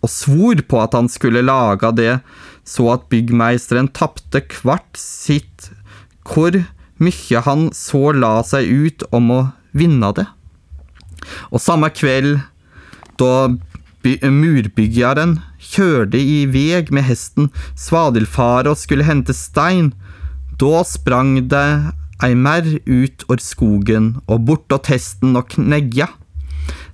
og 0.00 0.08
svor 0.08 0.64
på 0.64 0.80
at 0.80 0.96
han 0.96 1.10
skulle 1.12 1.44
lage 1.44 1.92
det 1.92 2.14
så 2.64 2.94
at 2.94 3.08
byggmeisteren 3.12 3.90
tapte 3.92 4.40
hvert 4.48 4.96
sitt 4.96 5.68
hvor 6.24 6.56
mye 7.00 7.42
han 7.44 7.68
så 7.76 8.10
la 8.16 8.38
seg 8.46 8.68
ut 8.70 9.04
om 9.16 9.32
å 9.36 9.40
vinne 9.76 10.12
det. 10.16 10.26
Og 11.50 11.62
samme 11.62 11.90
kveld, 11.94 12.40
da 13.20 13.50
murbyggeren 14.04 15.38
kjørte 15.60 16.18
i 16.18 16.46
veg 16.48 16.90
med 16.94 17.04
hesten 17.04 17.50
Svadilfare 17.76 18.72
og 18.72 18.80
skulle 18.80 19.04
hente 19.04 19.36
stein, 19.36 19.92
da 20.60 20.80
sprang 20.84 21.36
det 21.52 21.66
ei 22.24 22.34
merr 22.36 22.68
ut 22.84 23.24
av 23.32 23.40
skogen 23.40 24.14
og 24.26 24.46
bortåt 24.48 24.90
hesten 24.92 25.36
og 25.40 25.52
knegja. 25.54 26.08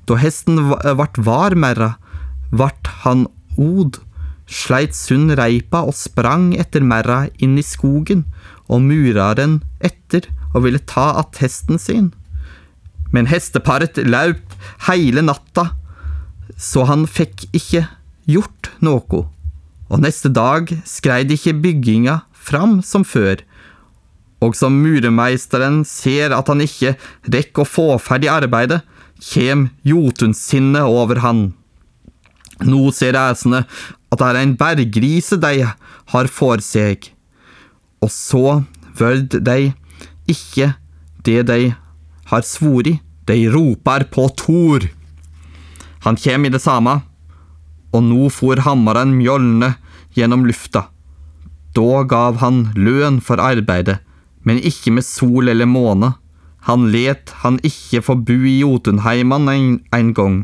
Da 0.06 0.18
hesten 0.22 0.60
vart 0.70 1.18
var 1.18 1.56
merra, 1.58 1.96
vart 2.50 2.90
han 3.02 3.26
od, 3.58 3.98
sleit 4.46 4.94
sund 4.94 5.34
reipa 5.38 5.82
og 5.82 5.96
sprang 5.98 6.52
etter 6.54 6.84
merra 6.86 7.24
inn 7.42 7.58
i 7.58 7.64
skogen, 7.66 8.22
og 8.70 8.82
muraren 8.86 9.60
etter 9.82 10.28
og 10.54 10.62
ville 10.64 10.78
ta 10.78 11.10
att 11.20 11.38
hesten 11.38 11.78
sin. 11.78 12.14
Men 13.16 13.30
hesteparet 13.30 13.96
laup 14.04 14.56
heile 14.84 15.24
natta, 15.24 15.70
så 16.60 16.84
han 16.88 17.06
fikk 17.08 17.46
ikke 17.56 17.86
gjort 18.28 18.70
noe, 18.84 19.22
og 19.88 20.02
neste 20.02 20.28
dag 20.28 20.68
skreid 20.84 21.32
ikke 21.32 21.56
bygginga 21.64 22.20
fram 22.36 22.82
som 22.84 23.06
før, 23.08 23.40
og 24.44 24.56
som 24.58 24.76
muremeisteren 24.82 25.80
ser 25.88 26.34
at 26.36 26.50
han 26.52 26.60
ikke 26.60 26.92
rekker 27.32 27.64
å 27.64 27.70
få 27.70 27.86
ferdig 28.02 28.28
arbeidet, 28.28 28.82
kjem 29.16 29.70
Jotunsinnet 29.86 30.84
over 30.84 31.22
han. 31.24 31.46
Nå 32.68 32.90
ser 32.92 33.16
æsene 33.16 33.62
at 33.64 34.20
det 34.20 34.28
er 34.28 34.42
en 34.42 34.54
berggrise 34.60 35.40
de 35.40 35.64
har 36.12 36.28
for 36.32 36.60
seg, 36.64 37.08
og 38.04 38.12
så 38.12 38.60
vørd 39.00 39.40
de 39.40 39.72
ikke 40.28 40.74
det 41.24 41.40
de 41.48 41.72
har 42.30 42.46
svori, 42.46 42.98
de 43.26 43.48
roper 43.50 44.06
på 44.12 44.28
Thor. 44.38 44.86
Han 46.06 46.18
kjem 46.20 46.46
i 46.46 46.52
det 46.54 46.62
samme, 46.62 47.00
og 47.94 48.04
nå 48.06 48.28
for 48.34 48.60
hammeren 48.62 49.16
mjølne 49.18 49.74
gjennom 50.16 50.46
lufta. 50.46 50.86
Da 51.76 52.04
gav 52.08 52.38
han 52.40 52.70
løn 52.78 53.18
for 53.24 53.42
arbeidet, 53.42 53.98
men 54.46 54.62
ikke 54.62 54.94
med 54.94 55.04
sol 55.04 55.50
eller 55.52 55.68
måne. 55.68 56.14
Han 56.70 56.88
let 56.90 57.32
han 57.42 57.58
ikke 57.66 58.02
få 58.02 58.16
bu 58.26 58.46
i 58.48 58.60
Jotunheiman 58.60 59.50
en, 59.50 59.68
en 59.94 60.12
gang. 60.14 60.38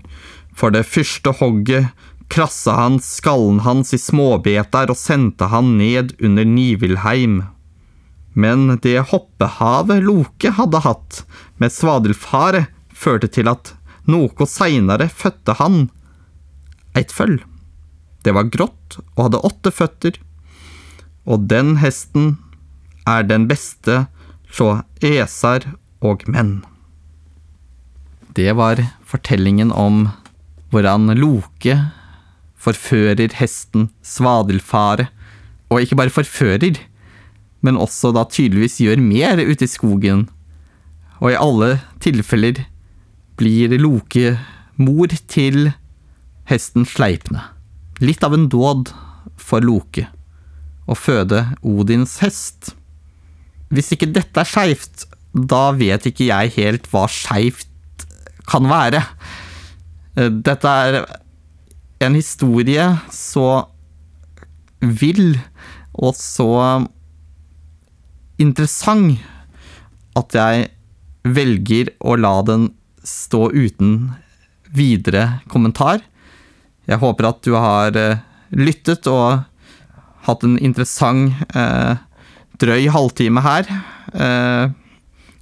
For 0.54 0.74
det 0.74 0.84
første 0.86 1.32
hogget 1.38 1.90
krassa 2.32 2.76
han 2.78 2.98
skallen 3.02 3.62
hans 3.66 3.92
i 3.96 4.00
småbeter 4.00 4.92
og 4.92 4.98
sendte 4.98 5.48
han 5.52 5.76
ned 5.78 6.14
under 6.20 6.46
Nivilheim. 6.48 7.42
Men 8.32 8.78
det 8.84 9.10
hoppehavet 9.10 10.04
Loke 10.06 10.54
hadde 10.56 10.80
hatt 10.86 11.22
med 11.62 11.72
svadelfare 11.72 12.66
førte 12.90 13.30
til 13.30 13.50
at 13.50 13.74
noe 14.10 14.46
seinere 14.50 15.06
fødte 15.08 15.54
han 15.60 15.86
eit 16.98 17.14
føll. 17.14 17.38
Det 18.22 18.34
var 18.34 18.50
grått 18.50 18.98
og 19.14 19.26
hadde 19.26 19.42
åtte 19.46 19.72
føtter, 19.74 20.18
og 21.26 21.46
den 21.50 21.76
hesten 21.82 22.36
er 23.06 23.26
den 23.26 23.46
beste 23.50 24.06
sjå 24.52 24.82
esar 25.02 25.66
og 26.02 26.26
menn. 26.30 26.60
Det 28.34 28.50
var 28.58 28.80
fortellingen 29.06 29.72
om 29.72 30.06
hvordan 30.72 31.12
Loke 31.18 31.76
forfører 32.62 33.34
hesten 33.36 33.90
Svadelfare, 34.06 35.10
og 35.72 35.82
ikke 35.82 35.98
bare 35.98 36.12
forfører, 36.14 36.78
men 37.62 37.78
også 37.80 38.12
da 38.14 38.24
tydeligvis 38.28 38.80
gjør 38.82 39.02
mer 39.02 39.40
ute 39.40 39.66
i 39.66 39.70
skogen, 39.70 40.26
og 41.22 41.30
i 41.30 41.38
alle 41.38 41.76
tilfeller 42.02 42.64
blir 43.38 43.76
Loke 43.78 44.34
mor 44.82 45.12
til 45.30 45.70
hesten 46.50 46.86
Sleipne. 46.88 47.44
Litt 48.02 48.24
av 48.26 48.34
en 48.34 48.48
dåd 48.50 48.90
for 49.38 49.62
Loke 49.62 50.08
å 50.90 50.96
føde 50.98 51.44
Odins 51.62 52.18
hest. 52.24 52.72
Hvis 53.70 53.92
ikke 53.94 54.10
dette 54.10 54.42
er 54.42 54.50
skeivt, 54.50 55.06
da 55.32 55.70
vet 55.78 56.10
ikke 56.10 56.26
jeg 56.26 56.56
helt 56.58 56.90
hva 56.90 57.06
skeivt 57.08 58.06
kan 58.50 58.66
være. 58.68 59.04
Dette 60.18 60.74
er 60.88 60.98
en 62.02 62.18
historie 62.18 62.88
så 63.14 63.62
vill 64.82 65.38
og 65.94 66.16
så 66.18 66.50
interessant 68.42 69.22
at 70.18 70.34
jeg 70.36 70.70
velger 71.22 71.92
å 72.00 72.16
la 72.18 72.34
den 72.46 72.70
stå 73.06 73.50
uten 73.52 74.12
videre 74.72 75.42
kommentar. 75.52 76.02
Jeg 76.88 77.02
håper 77.02 77.28
at 77.28 77.42
du 77.46 77.54
har 77.54 77.96
lyttet 78.50 79.06
og 79.10 79.44
hatt 80.26 80.46
en 80.46 80.58
interessant 80.62 81.34
eh, 81.56 81.98
drøy 82.62 82.86
halvtime 82.94 83.42
her. 83.42 83.68
Eh, 84.14 84.64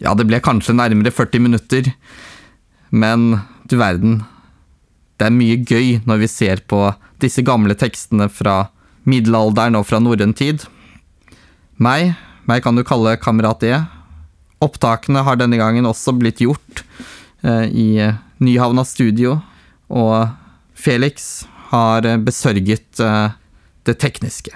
ja, 0.01 0.15
det 0.17 0.27
ble 0.29 0.41
kanskje 0.45 0.77
nærmere 0.77 1.13
40 1.13 1.45
minutter, 1.45 1.93
men 2.91 3.43
du 3.69 3.77
verden. 3.81 4.23
Det 5.21 5.29
er 5.29 5.37
mye 5.37 5.61
gøy 5.61 6.01
når 6.09 6.23
vi 6.23 6.31
ser 6.33 6.65
på 6.71 6.87
disse 7.21 7.45
gamle 7.45 7.77
tekstene 7.77 8.31
fra 8.33 8.71
middelalderen 9.09 9.77
og 9.77 9.87
fra 9.89 10.01
norrøn 10.01 10.33
tid. 10.37 10.65
Meg, 11.81 12.15
meg 12.49 12.65
kan 12.65 12.77
du 12.77 12.85
kalle 12.87 13.19
Kamerat 13.21 13.65
E. 13.69 13.75
Opptakene 14.61 15.25
har 15.25 15.39
denne 15.41 15.59
gangen 15.61 15.89
også 15.89 16.15
blitt 16.19 16.43
gjort 16.45 16.85
eh, 17.43 17.67
i 17.69 17.89
Nyhavna 18.41 18.85
studio, 18.85 19.39
og 19.89 20.29
Felix 20.77 21.45
har 21.73 22.07
besørget 22.25 23.01
eh, 23.01 23.37
det 23.89 23.99
tekniske. 24.03 24.53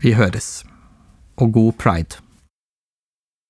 Vi 0.00 0.14
høres. 0.16 0.62
Og 1.40 1.52
god 1.52 1.72
pride. 1.80 2.20